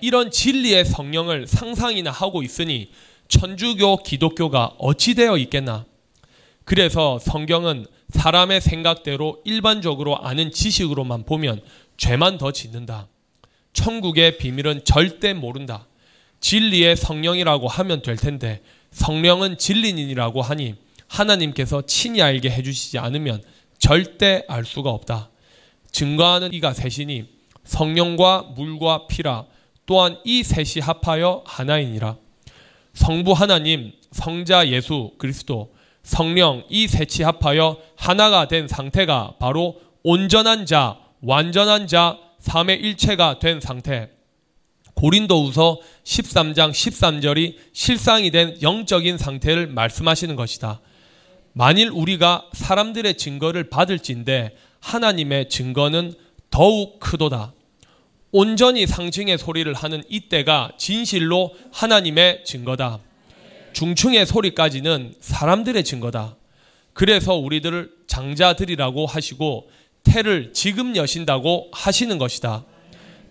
[0.00, 2.90] 이런 진리의 성령을 상상이나 하고 있으니
[3.28, 5.84] 천주교, 기독교가 어찌 되어 있겠나?
[6.64, 11.60] 그래서 성경은 사람의 생각대로 일반적으로 아는 지식으로만 보면
[11.96, 13.08] 죄만 더 짓는다.
[13.72, 15.86] 천국의 비밀은 절대 모른다.
[16.40, 20.74] 진리의 성령이라고 하면 될 텐데 성령은 진리인이라고 하니
[21.06, 23.42] 하나님께서 친히 알게 해주시지 않으면
[23.78, 25.30] 절대 알 수가 없다.
[25.90, 27.26] 증거하는 이가 셋이니
[27.64, 29.46] 성령과 물과 피라
[29.86, 32.16] 또한 이 셋이 합하여 하나이니라.
[32.94, 35.72] 성부 하나님, 성자 예수 그리스도,
[36.02, 43.60] 성령 이 셋이 합하여 하나가 된 상태가 바로 온전한 자, 완전한 자, 삼의 일체가 된
[43.60, 44.10] 상태.
[45.00, 50.80] 고린도후서 13장 13절이 실상이 된 영적인 상태를 말씀하시는 것이다.
[51.54, 56.12] 만일 우리가 사람들의 증거를 받을진데 하나님의 증거는
[56.50, 57.54] 더욱 크도다.
[58.30, 62.98] 온전히 상징의 소리를 하는 이때가 진실로 하나님의 증거다.
[63.72, 66.36] 중충의 소리까지는 사람들의 증거다.
[66.92, 69.70] 그래서 우리들을 장자들이라고 하시고
[70.02, 72.66] 태를 지금 여신다고 하시는 것이다.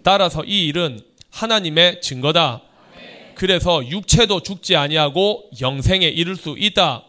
[0.01, 0.99] 따라서 이 일은
[1.31, 2.61] 하나님의 증거다.
[3.35, 7.03] 그래서 육체도 죽지 아니하고 영생에 이를 수 있다.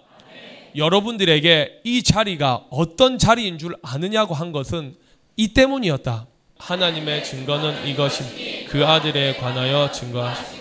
[0.77, 4.95] 여러분들에게 이 자리가 어떤 자리인 줄 아느냐고 한 것은
[5.37, 6.27] 이 때문이었다.
[6.59, 10.61] 하나님의 증거는 이것이 그 아들에 관하여 증거하시.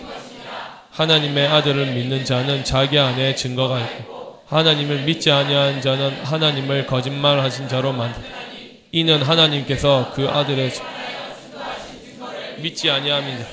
[0.90, 7.92] 하나님의 아들을 믿는 자는 자기 안에 증거가 있고 하나님을 믿지 아니한 자는 하나님을 거짓말하신 자로
[7.92, 8.28] 만든다.
[8.92, 10.72] 이는 하나님께서 그 아들의
[12.60, 13.46] 믿지 아니함이니라.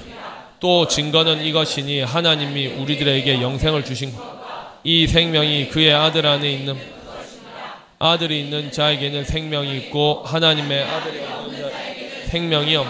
[0.60, 4.38] 또 증거는 이것이니 하나님이 우리들에게 영생을 주신 것.
[4.84, 6.78] 이 생명이 그의 아들 안에 있는
[8.00, 11.46] 아들이 있는 자에게는 생명이 있고 하나님의 아들이 자
[12.28, 12.88] 생명이 없.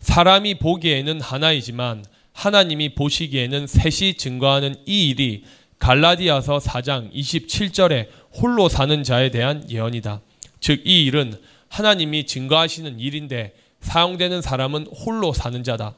[0.00, 5.44] 사람이 보기에는 하나이지만 하나님이 보시기에는 셋이 증거하는 이 일이
[5.78, 10.20] 갈라디아서 4장 27절에 홀로 사는 자에 대한 예언이다.
[10.60, 11.34] 즉 이 일은
[11.68, 15.94] 하나님이 증거하시는 일인데 사용되는 사람은 홀로 사는 자다.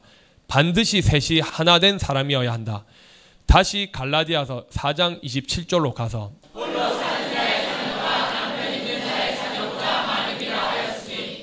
[0.47, 2.83] 반드시 셋이 하나 된 사람이어야 한다.
[3.45, 6.31] 다시 갈라디아서 4장 27절로 가서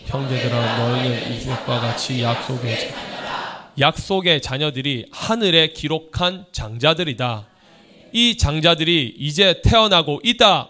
[0.06, 7.46] 형제들아 너희는 이삭과 같이 약속의 자, 약속의 자녀들이 하늘에 기록한 장자들이다.
[8.12, 10.68] 이 장자들이 이제 태어나고 있다.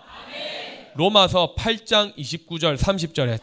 [0.95, 3.41] 로마서 8장 29절 30절에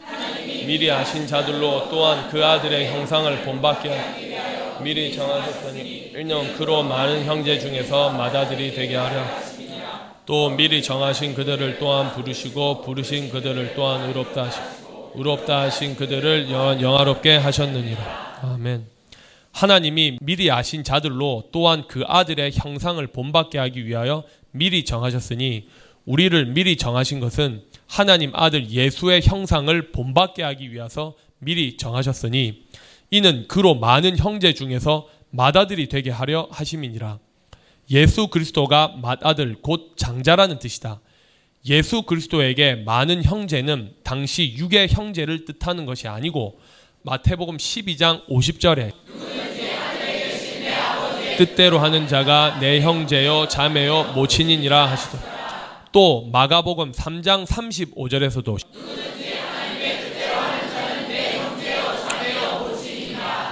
[0.67, 8.11] 미리 아신 자들로 또한 그 아들의 형상을 본받게 미리 정하셨더니 일령 그로 많은 형제 중에서
[8.11, 9.25] 맏아들이 되게 하려
[10.25, 17.35] 또 미리 정하신 그들을 또한 부르시고 부르신 그들을 또한 의롭다 하시고 의롭다 하신 그들을 영화롭게
[17.37, 18.39] 하셨느니라.
[18.43, 18.85] 아멘.
[19.51, 25.67] 하나님이 미리 아신 자들로 또한 그 아들의 형상을 본받게 하기 위하여 미리 정하셨으니
[26.09, 32.63] 우리를 미리 정하신 것은 하나님 아들 예수의 형상을 본받게 하기 위해서 미리 정하셨으니
[33.11, 37.19] 이는 그로 많은 형제 중에서 맏아들이 되게 하려 하심이니라.
[37.91, 40.99] 예수 그리스도가 맏아들 곧 장자라는 뜻이다.
[41.67, 46.59] 예수 그리스도에게 많은 형제는 당시 육의 형제를 뜻하는 것이 아니고
[47.03, 48.93] 마태복음 12장 50절에
[51.37, 55.38] 뜻대로 하는 자가 내 형제요 자매요 모친이니라 하시더라.
[55.91, 58.59] 또 마가복음 3장 35절에서도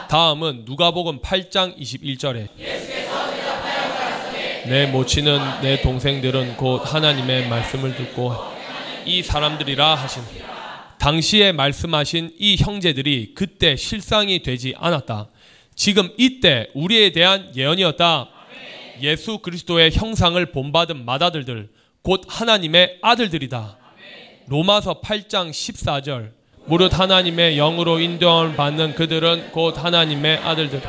[0.07, 2.47] 다음은 누가복음 8장 21절에
[4.67, 8.33] 내 모친은 내 동생들은 곧 하나님의 말씀을 듣고
[9.05, 10.23] 이 사람들이라 하신
[10.99, 15.29] 당시에 말씀하신 이 형제들이 그때 실상이 되지 않았다.
[15.75, 18.29] 지금 이때 우리에 대한 예언이었다.
[19.01, 21.69] 예수 그리스도의 형상을 본받은 맏아들들
[22.07, 23.77] 곧 하나님의 아들들이다.
[24.45, 26.31] 로마서 8장 14절
[26.65, 30.81] 무릇 하나님의 영으로 인도함을 받는 그들은 곧 하나님의 아들들.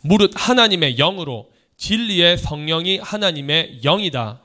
[0.00, 4.40] 무릇 하나님의 영으로 진리의 성령이 하나님의 영이다.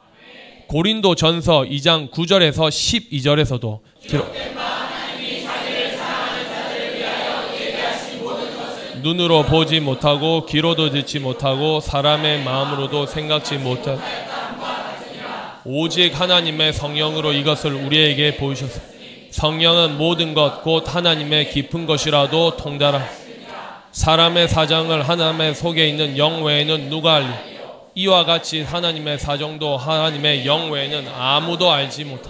[0.68, 4.36] 고린도 전서 2장 9절에서 12절에서도 기록.
[9.02, 14.35] 눈으로 보지 못하고 귀로도 듣지 못하고 사람의 마음으로도 생각지 못한
[15.66, 18.82] 오직 하나님의 성령으로 이것을 우리에게 보이셨습
[19.32, 23.04] 성령은 모든 것 곧 하나님의 깊은 것이라도 통달하
[23.92, 27.28] 사람의 사정을 하나님의 속에 있는 영 외에는 누가 알리
[27.96, 32.30] 이와 같이 하나님의 사정도 하나님의 영 외에는 아무도 알지 못하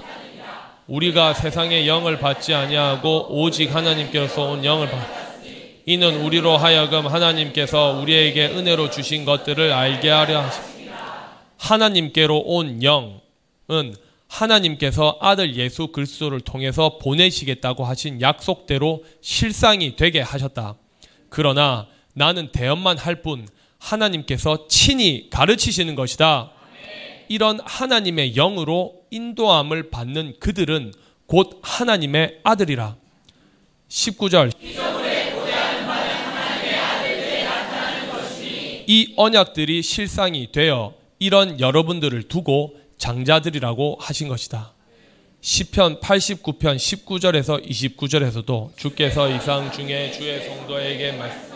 [0.88, 5.00] 우리가 세상의 영을 받지 아니하고 오직 하나님께로서 온 영을 받
[5.88, 10.96] 이는 우리로 하여금 하나님께서 우리에게 은혜로 주신 것들을 알게 하려 하십니다.
[11.58, 13.25] 하나님께로 온 영은
[14.28, 20.76] 하나님께서 아들 예수 그리스도를 통해서 보내시겠다고 하신 약속대로 실상이 되게 하셨다.
[21.30, 23.48] 그러나 나는 대언만 할 뿐
[23.80, 26.52] 하나님께서 친히 가르치시는 것이다.
[27.28, 30.92] 이런 하나님의 영으로 인도함을 받는 그들은
[31.28, 32.96] 곧 하나님의 아들이라.
[33.90, 34.52] 19절.
[38.88, 44.72] 이 언약들이 실상이 되어 이런 여러분들을 두고 장자들이라고 하신 것이다.
[45.42, 51.54] 시편 89편 19절에서 29절에서도 주께서 이상 중에 주의 성도에게 말씀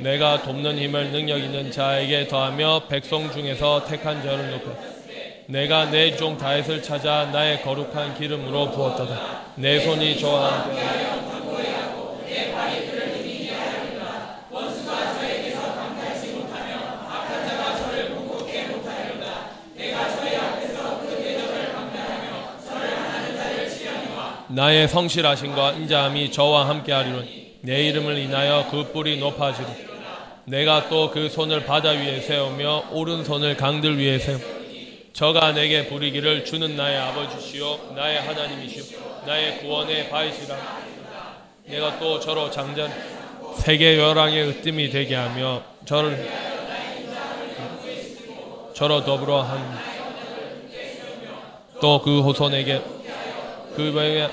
[0.00, 4.76] 내가 돕는 힘을 능력 있는 자에게 더하며 백성 중에서 택한 자를 높여
[5.46, 9.52] 내가 내 종 다윗을 찾아 나의 거룩한 기름으로 부었다.
[9.56, 10.68] 내 손이 저와
[24.54, 29.66] 나의 성실하심과 인자함이 저와 함께하리로니 내 이름을 인하여 그 뿔이 높아지리.
[30.44, 34.38] 내가 또 그 손을 바다 위에 세우며 오른손을 강들 위에 세우.
[35.12, 40.56] 저가 내게 부리기를 주는 나의 아버지시요 나의 하나님이시요 나의 구원의 바이시라.
[41.66, 42.92] 내가 또 저로 장전
[43.56, 46.30] 세계 열왕의 으뜸이 되게 하며 저를
[48.74, 49.94] 저로 더불어 한
[51.80, 52.80] 또 그 호손에게
[53.76, 54.28] 그 외에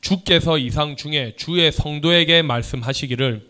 [0.00, 3.48] 주께서 이상 중에 주의 성도에게 말씀하시기를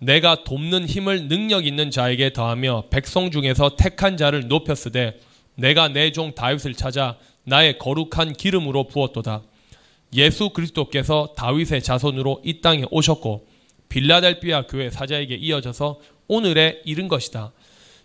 [0.00, 5.20] 내가 돕는 힘을 능력 있는 자에게 더하며 백성 중에서 택한 자를 높였으되
[5.54, 9.42] 내가 내 종 다윗을 찾아 나의 거룩한 기름으로 부었도다.
[10.14, 13.46] 예수 그리스도께서 다윗의 자손으로 이 땅에 오셨고
[13.88, 17.52] 빌라델비아 교회 사자에게 이어져서 오늘에 이른 것이다.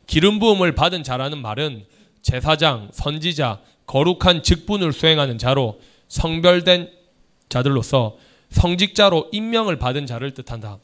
[0.05, 1.85] 기름 부음을 받은 자라는 말은
[2.23, 6.89] 제사장, 선지자, 거룩한 직분을 수행하는 자로 성별된
[7.49, 8.17] 자들로서
[8.49, 10.79] 성직자로 임명을 받은 자를 뜻한다.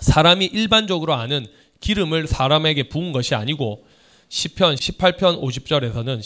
[0.00, 1.46] 사람이 일반적으로 아는
[1.80, 3.84] 기름을 사람에게 부은 것이 아니고
[4.28, 6.22] 시편 18편 50절에서는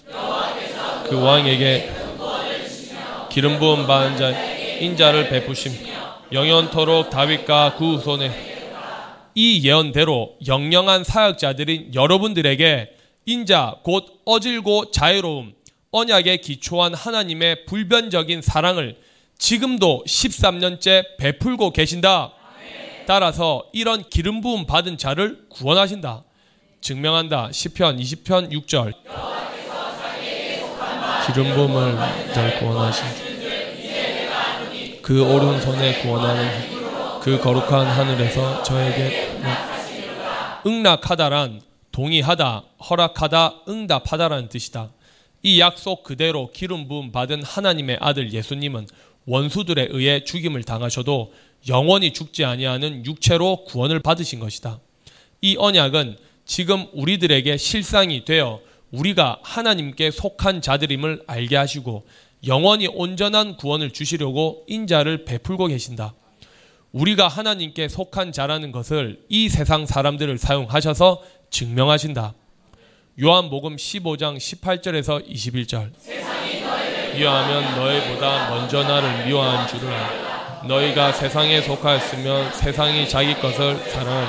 [1.09, 1.93] 그 왕에게
[3.31, 4.31] 기름 부음 받은 자
[4.81, 5.73] 인자를 베푸심
[6.33, 8.55] 영원토록 다윗과 그 후손에
[9.35, 12.94] 이 예언대로 영영한 사역자들인 여러분들에게
[13.27, 15.55] 인자 곧 어질고 자유로움
[15.91, 18.99] 언약에 기초한 하나님의 불변적인 사랑을
[19.39, 22.33] 지금도 13년째 베풀고 계신다.
[23.07, 26.25] 따라서 이런 기름 부음 받은 자를 구원하신다.
[26.81, 27.53] 증명한다.
[27.53, 28.93] 시편 20편 6절.
[31.27, 31.97] 기름 부음을
[32.35, 33.05] 잘 구원하신
[35.01, 39.31] 그 오른손에 구원하는 그 거룩한 하늘에서 저에게
[40.67, 41.61] 응락하다란
[41.95, 44.91] 동의하다, 허락하다, 응답하다라는 뜻이다.
[45.45, 48.89] 이 약속 그대로 기름 부음 받은 하나님의 아들 예수님은
[49.27, 51.33] 원수들에 의해 죽임을 당하셔도
[51.69, 54.81] 영원히 죽지 아니하는 육체로 구원을 받으신 것이다.
[55.41, 62.07] 이 언약은 지금 우리들에게 실상이 되어 우리가 하나님께 속한 자들임을 알게 하시고
[62.49, 66.15] 영원히 온전한 구원을 주시려고 인자를 베풀고 계신다.
[66.91, 71.23] 우리가 하나님께 속한 자라는 것을 이 세상 사람들을 사용하셔서
[71.55, 72.35] 증명하신다.
[73.23, 75.93] 요한복음 15장 18절에서 21절.
[77.15, 80.63] 미워하면 너희보다 먼저 나를 미워한 줄을 알라.
[80.65, 84.29] 너희가 세상에 속하였으면 세상이 자기 것을 사랑할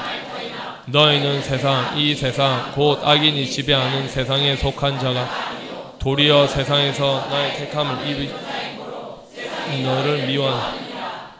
[0.85, 5.27] 너희는 세상 이 세상 곧 악인이 지배하는 세상에 속한 자가
[5.97, 8.31] 도리어 세상에서 나의 택함을 입이
[9.83, 10.77] 너를 미워한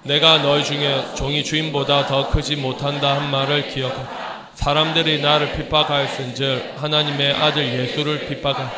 [0.01, 4.24] 내가 너희 중에 종이 주인보다 더 크지 못한다 한 말을 기억하라.
[4.55, 8.71] 사람들이 나를 핍박하였은즉 하나님의 아들 예수를 핍박하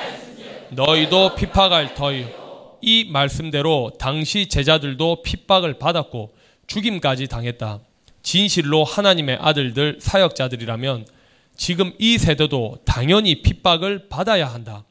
[0.72, 6.34] 너희도 핍박할 터이요 이 말씀대로 당시 제자들도 핍박을 받았고
[6.68, 7.80] 죽임까지 당했다.
[8.22, 11.06] 진실로 하나님의 아들들 사역자들이라면
[11.56, 14.84] 지금 이 세대도 당연히 핍박을 받아야 한다.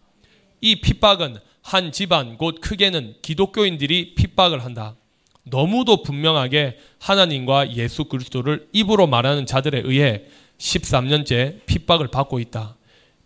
[0.60, 4.96] 이 핍박은 한 집안 곧 크게는 기독교인들이 핍박을 한다.
[5.44, 10.24] 너무도 분명하게 하나님과 예수 그리스도를 입으로 말하는 자들에 의해
[10.58, 12.76] 13년째 핍박을 받고 있다.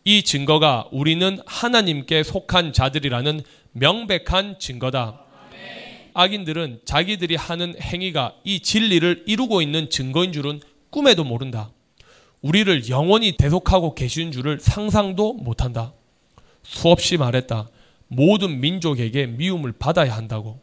[0.04, 5.20] 이 증거가 우리는 하나님께 속한 자들이라는 명백한 증거다.
[6.14, 10.60] 악인들은 자기들이 하는 행위가 이 진리를 이루고 있는 증거인 줄은
[10.90, 11.70] 꿈에도 모른다.
[12.40, 15.92] 우리를 영원히 대속하고 계신 줄을 상상도 못한다.
[16.62, 17.68] 수없이 말했다.
[18.08, 20.60] 모든 민족에게 미움을 받아야 한다고.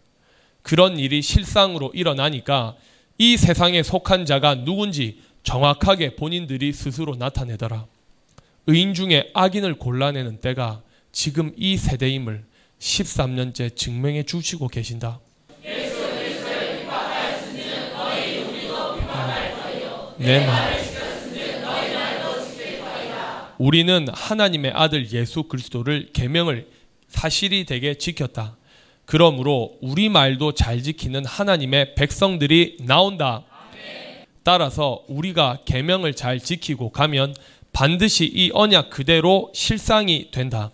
[0.64, 2.76] 그런 일이 실상으로 일어나니까
[3.18, 7.86] 이 세상에 속한 자가 누군지 정확하게 본인들이 스스로 나타내더라.
[8.68, 10.82] 의인 중에 악인을 골라내는 때가
[11.14, 12.44] 지금 이 세대임을
[12.80, 15.22] 13년째 증명해 주시고 계신다.
[20.18, 20.78] 내 말.
[23.58, 26.68] 우리는 하나님의 아들 예수 그리스도를 계명을
[27.08, 28.58] 사실이 되게 지켰다.
[29.06, 33.46] 그러므로 우리 말도 잘 지키는 하나님의 백성들이 나온다.
[34.48, 37.36] 따라서 우리가 계명을 잘 지키고 가면
[37.74, 40.72] 반드시 이 언약 그대로 실상이 된다.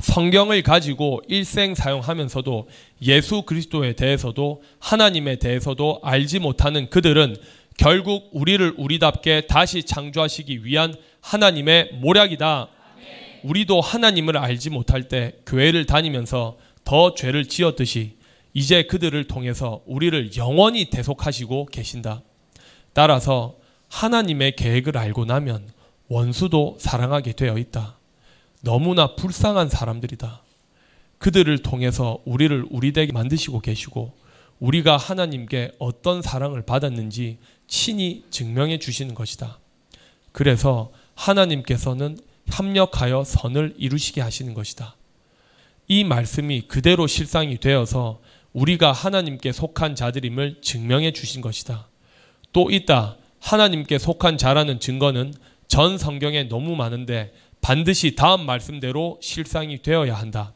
[0.00, 2.68] 성경을 가지고 일생 사용하면서도
[3.02, 7.36] 예수 그리스도에 대해서도 하나님에 대해서도 알지 못하는 그들은
[7.76, 12.68] 결국 우리를 우리답게 다시 창조하시기 위한 하나님의 모략이다.
[13.42, 18.16] 우리도 하나님을 알지 못할 때 교회를 다니면서 더 죄를 지었듯이
[18.54, 22.22] 이제 그들을 통해서 우리를 영원히 대속하시고 계신다.
[22.92, 23.56] 따라서
[23.88, 25.68] 하나님의 계획을 알고 나면
[26.08, 27.96] 원수도 사랑하게 되어 있다.
[28.62, 30.42] 너무나 불쌍한 사람들이다.
[31.18, 34.14] 그들을 통해서 우리를 우리 되게 만드시고 계시고
[34.60, 39.58] 우리가 하나님께 어떤 사랑을 받았는지 친히 증명해 주시는 것이다.
[40.32, 42.18] 그래서 하나님께서는
[42.50, 44.96] 협력하여 선을 이루시게 하시는 것이다.
[45.86, 48.20] 이 말씀이 그대로 실상이 되어서
[48.52, 51.88] 우리가 하나님께 속한 자들임을 증명해 주신 것이다.
[52.52, 53.16] 또 있다.
[53.40, 55.32] 하나님께 속한 자라는 증거는
[55.68, 60.52] 전 성경에 너무 많은데 반드시 다음 말씀대로 실상이 되어야 한다.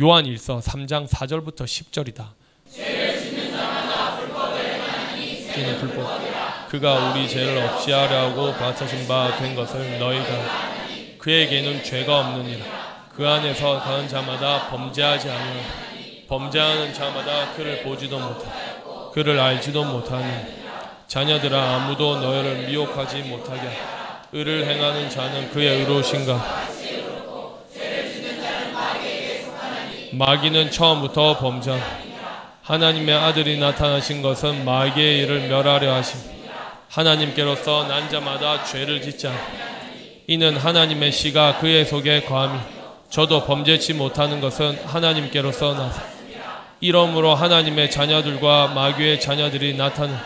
[0.00, 2.28] 요한 1서 3장 4절부터 10절이다.
[2.70, 6.68] 죄를 짓는 자마다 불법을 행하니 죄는 불법.
[6.68, 10.73] 그가 우리 죄를 없이 하려고 바쳐진 바 된 것을 너희가
[11.24, 12.66] 그에게는 죄가 없느니라.
[13.16, 15.60] 그 안에서 가는 자마다 범죄하지 않으
[16.28, 18.50] 범죄하는 자마다 그를 보지도 못하
[19.14, 20.26] 그를 알지도 못하니
[21.06, 23.70] 자녀들아 아무도 너희를 미혹하지 못하게
[24.32, 26.44] 의를 행하는 자는 그의 의로우신가?
[30.12, 31.80] 마귀는 처음부터 범죄
[32.64, 36.20] 하나님의 아들이 나타나신 것은 마귀의 일을 멸하려 하심.
[36.90, 39.32] 하나님께로서 난 자마다 죄를 짓자
[40.26, 42.58] 이는 하나님의 씨가 그의 속에 거함이
[43.10, 46.00] 저도 범죄치 못하는 것은 하나님께로서 나서
[46.80, 50.18] 이러므로 하나님의 자녀들과 마귀의 자녀들이 나타나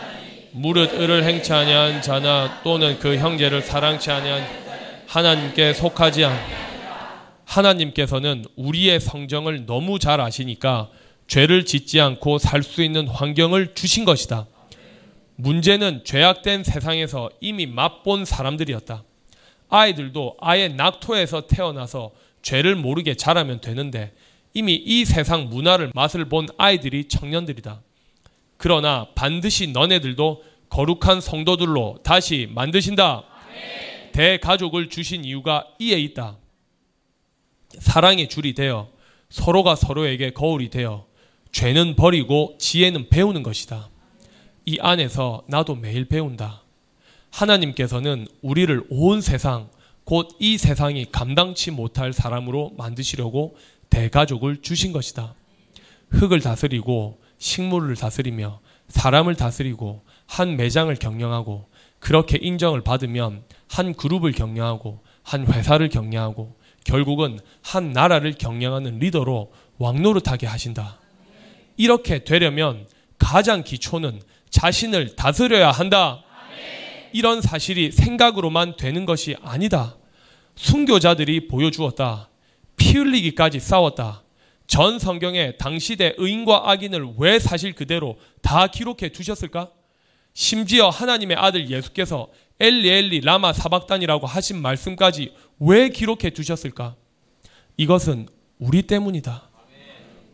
[0.51, 4.43] 무릇 을을 행치 아니한 자나 또는 그 형제를 사랑치 아니한
[5.05, 6.39] 하나님께 속하지 않
[7.45, 10.89] 하나님께서는 우리의 성정을 너무 잘 아시니까
[11.27, 14.45] 죄를 짓지 않고 살 수 있는 환경을 주신 것이다.
[15.35, 19.03] 문제는 죄악된 세상에서 이미 맛본 사람들이었다.
[19.69, 22.11] 아이들도 아예 낙토에서 태어나서
[22.41, 24.13] 죄를 모르게 자라면 되는데
[24.53, 27.81] 이미 이 세상 문화를 맛을 본 아이들이 청년들이다.
[28.57, 33.23] 그러나 반드시 너네들도 거룩한 성도들로 다시 만드신다.
[34.11, 36.37] 대가족을 주신 이유가 이에 있다.
[37.77, 38.89] 사랑의 줄이 되어
[39.29, 41.05] 서로가 서로에게 거울이 되어
[41.51, 43.89] 죄는 버리고 지혜는 배우는 것이다.
[44.65, 46.63] 이 안에서 나도 매일 배운다.
[47.31, 49.69] 하나님께서는 우리를 온 세상,
[50.05, 53.55] 곧 이 세상이 감당치 못할 사람으로 만드시려고
[53.89, 55.35] 대가족을 주신 것이다.
[56.09, 61.69] 흙을 다스리고 식물을 다스리며 사람을 다스리고 한 매장을 경영하고
[61.99, 70.47] 그렇게 인정을 받으면 한 그룹을 경영하고 한 회사를 경영하고 결국은 한 나라를 경영하는 리더로 왕노릇하게
[70.47, 70.97] 하신다.
[71.77, 72.87] 이렇게 되려면
[73.19, 76.23] 가장 기초는 자신을 다스려야 한다.
[77.13, 79.97] 이런 사실이 생각으로만 되는 것이 아니다.
[80.55, 82.29] 순교자들이 보여주었다.
[82.75, 84.23] 피 흘리기까지 싸웠다.
[84.67, 89.71] 전 성경에 당시대 의인과 악인을 왜 사실 그대로 다 기록해 두셨을까?
[90.33, 92.27] 심지어 하나님의 아들 예수께서
[92.59, 96.95] 엘리 엘리 라마 사박단이라고 하신 말씀까지 왜 기록해 두셨을까?
[97.77, 98.27] 이것은
[98.59, 99.49] 우리 때문이다.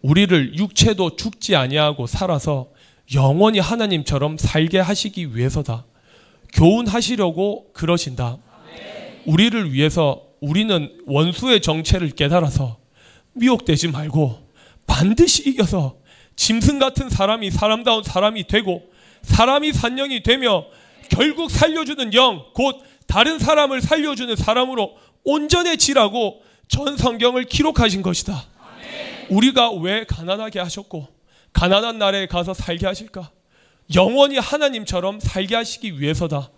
[0.01, 2.69] 우리를 육체도 죽지 아니하고 살아서
[3.13, 5.85] 영원히 하나님처럼 살게 하시기 위해서다.
[6.55, 8.37] 교훈하시려고 그러신다.
[9.25, 12.77] 우리를 위해서 우리는 원수의 정체를 깨달아서
[13.33, 14.39] 미혹되지 말고
[14.87, 15.97] 반드시 이겨서
[16.35, 18.83] 짐승 같은 사람이 사람다운 사람이 되고
[19.21, 20.65] 사람이 산영이 되며
[21.09, 28.45] 결국 살려주는 영, 곧 다른 사람을 살려주는 사람으로 온전해지라고 전 성경을 기록하신 것이다.
[29.29, 31.07] 우리가 왜 가난하게 하셨고
[31.53, 33.31] 가난한 나라에 가서 살게 하실까?
[33.93, 36.49] 영원히 하나님처럼 살게 하시기 위해서다.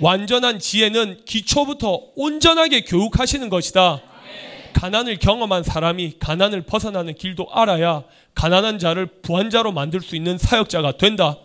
[0.00, 4.00] 완전한 지혜는 기초부터 온전하게 교육하시는 것이다.
[4.72, 8.04] 가난을 경험한 사람이 가난을 벗어나는 길도 알아야
[8.34, 11.36] 가난한 자를 부한자로 만들 수 있는 사역자가 된다.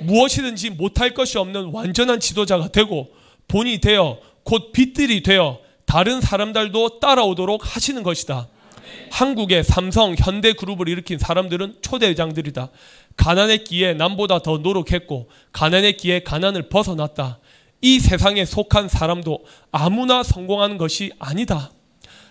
[0.00, 3.08] 무엇이든지 못할 것이 없는 완전한 지도자가 되고
[3.48, 8.48] 본이 되어 곧 빛들이 되어 다른 사람들도 따라오도록 하시는 것이다.
[9.10, 12.70] 한국의 삼성, 현대그룹을 일으킨 사람들은 초대장들이다.
[13.16, 17.38] 가난했기에 남보다 더 노력했고 가난했기에 가난을 벗어났다.
[17.82, 21.70] 이 세상에 속한 사람도 아무나 성공하는 것이 아니다.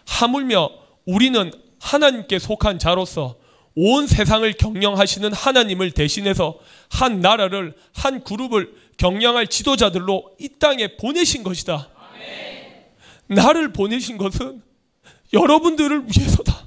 [0.05, 0.69] 하물며
[1.05, 3.35] 우리는 하나님께 속한 자로서
[3.75, 6.57] 온 세상을 경영하시는 하나님을 대신해서
[6.89, 11.89] 한 나라를 한 그룹을 경영할 지도자들로 이 땅에 보내신 것이다.
[13.27, 14.61] 나를 보내신 것은
[15.33, 16.64] 여러분들을 위해서다.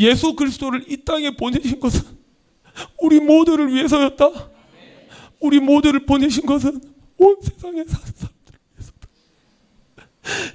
[0.00, 2.02] 예수 그리스도를 이 땅에 보내신 것은
[2.98, 4.50] 우리 모두를 위해서였다.
[5.40, 6.80] 우리 모두를 보내신 것은
[7.18, 9.08] 온 세상에 사는 사람들을 위해서다.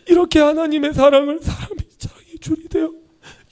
[0.07, 2.91] 이렇게 하나님의 사랑을 사람이 자랑의 줄이 되어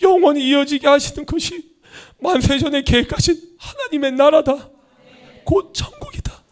[0.01, 1.73] 영원히 이어지게 하시는 것이
[2.19, 4.69] 만세전에 계획하신 하나님의 나라다.
[5.43, 6.43] 곧 천국이다.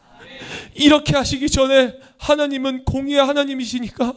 [0.76, 4.16] 이렇게 하시기 전에 하나님은 공의의 하나님이시니까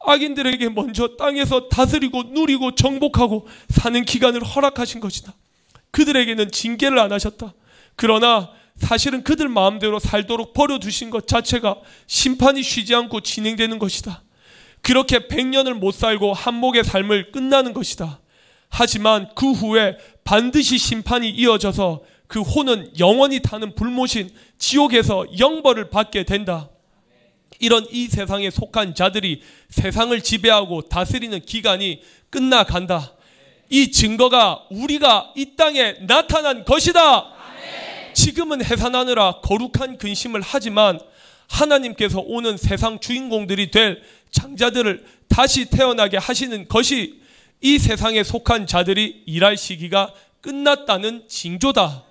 [0.00, 5.34] 악인들에게 먼저 땅에서 다스리고 누리고 정복하고 사는 기간을 허락하신 것이다.
[5.90, 7.54] 그들에게는 징계를 안 하셨다.
[7.96, 11.76] 그러나 사실은 그들 마음대로 살도록 버려두신 것 자체가
[12.06, 14.22] 심판이 쉬지 않고 진행되는 것이다.
[14.82, 18.20] 그렇게 백년을 못 살고 한목의 삶을 끝나는 것이다.
[18.68, 26.68] 하지만 그 후에 반드시 심판이 이어져서 그 혼은 영원히 타는 불모신 지옥에서 영벌을 받게 된다.
[27.58, 33.12] 이런 이 세상에 속한 자들이 세상을 지배하고 다스리는 기간이 끝나간다.
[33.68, 37.32] 이 증거가 우리가 이 땅에 나타난 것이다.
[38.14, 40.98] 지금은 해산하느라 거룩한 근심을 하지만
[41.48, 47.20] 하나님께서 오는 세상 주인공들이 될 장자들을 다시 태어나게 하시는 것이
[47.60, 52.05] 이 세상에 속한 자들이 일할 시기가 끝났다는 징조다.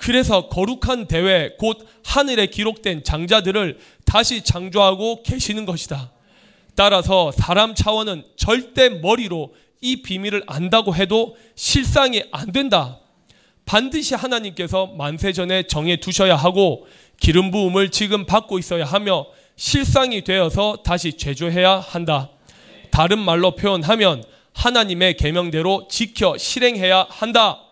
[0.00, 6.12] 그래서 거룩한 대회, 곧 하늘에 기록된 장자들을 다시 창조하고 계시는 것이다.
[6.74, 13.00] 따라서 사람 차원은 절대 머리로 이 비밀을 안다고 해도 실상이 안 된다.
[13.64, 16.86] 반드시 하나님께서 만세 전에 정해 두셔야 하고
[17.20, 19.26] 기름 부음을 지금 받고 있어야 하며
[19.56, 22.30] 실상이 되어서 다시 제조해야 한다.
[22.90, 24.24] 다른 말로 표현하면
[24.54, 27.67] 하나님의 계명대로 지켜 실행해야 한다.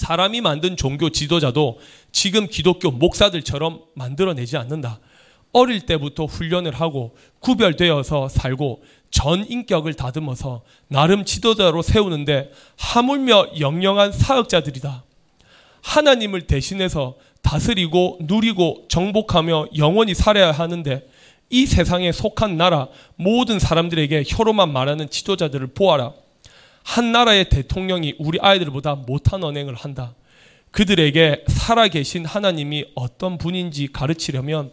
[0.00, 1.78] 사람이 만든 종교 지도자도
[2.10, 4.98] 지금 기독교 목사들처럼 만들어내지 않는다.
[5.52, 15.04] 어릴 때부터 훈련을 하고 구별되어서 살고 전 인격을 다듬어서 나름 지도자로 세우는데 하물며 영영한 사역자들이다.
[15.82, 21.06] 하나님을 대신해서 다스리고 누리고 정복하며 영원히 살아야 하는데
[21.50, 26.14] 이 세상에 속한 나라 모든 사람들에게 혀로만 말하는 지도자들을 보아라.
[26.82, 30.14] 한 나라의 대통령이 우리 아이들보다 못한 언행을 한다.
[30.70, 34.72] 그들에게 살아계신 하나님이 어떤 분인지 가르치려면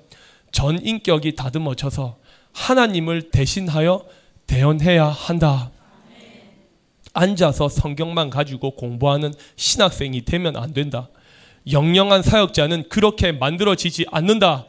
[0.51, 2.17] 전 인격이 다듬어져서
[2.53, 4.05] 하나님을 대신하여
[4.45, 5.71] 대언해야 한다.
[7.13, 11.09] 앉아서 성경만 가지고 공부하는 신학생이 되면 안 된다.
[11.69, 14.65] 영영한 사역자는 그렇게 만들어지지 않는다.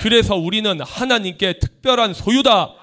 [0.00, 2.74] 그래서 우리는 하나님께 특별한 소유다.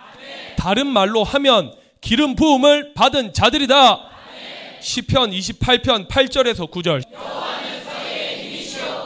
[0.58, 4.10] 다른 말로 하면 기름 부음을 받은 자들이다.
[4.82, 7.04] 시편 28편 8절에서 9절.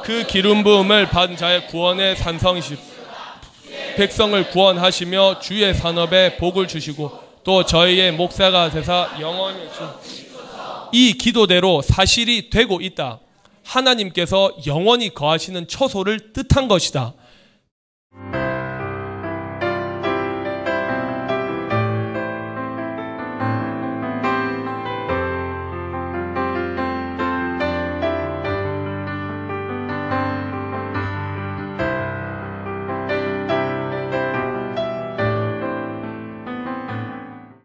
[0.04, 2.78] 그 기름 부음을 받은 자의 구원의 산성이시
[3.98, 9.68] 백성을 구원하시며 주의 산업에 복을 주시고 또 저희의 목사가 되사 영원히
[10.91, 13.20] 이 기도대로 사실이 되고 있다.
[13.64, 17.14] 하나님께서 영원히 거하시는 처소를 뜻한 것이다.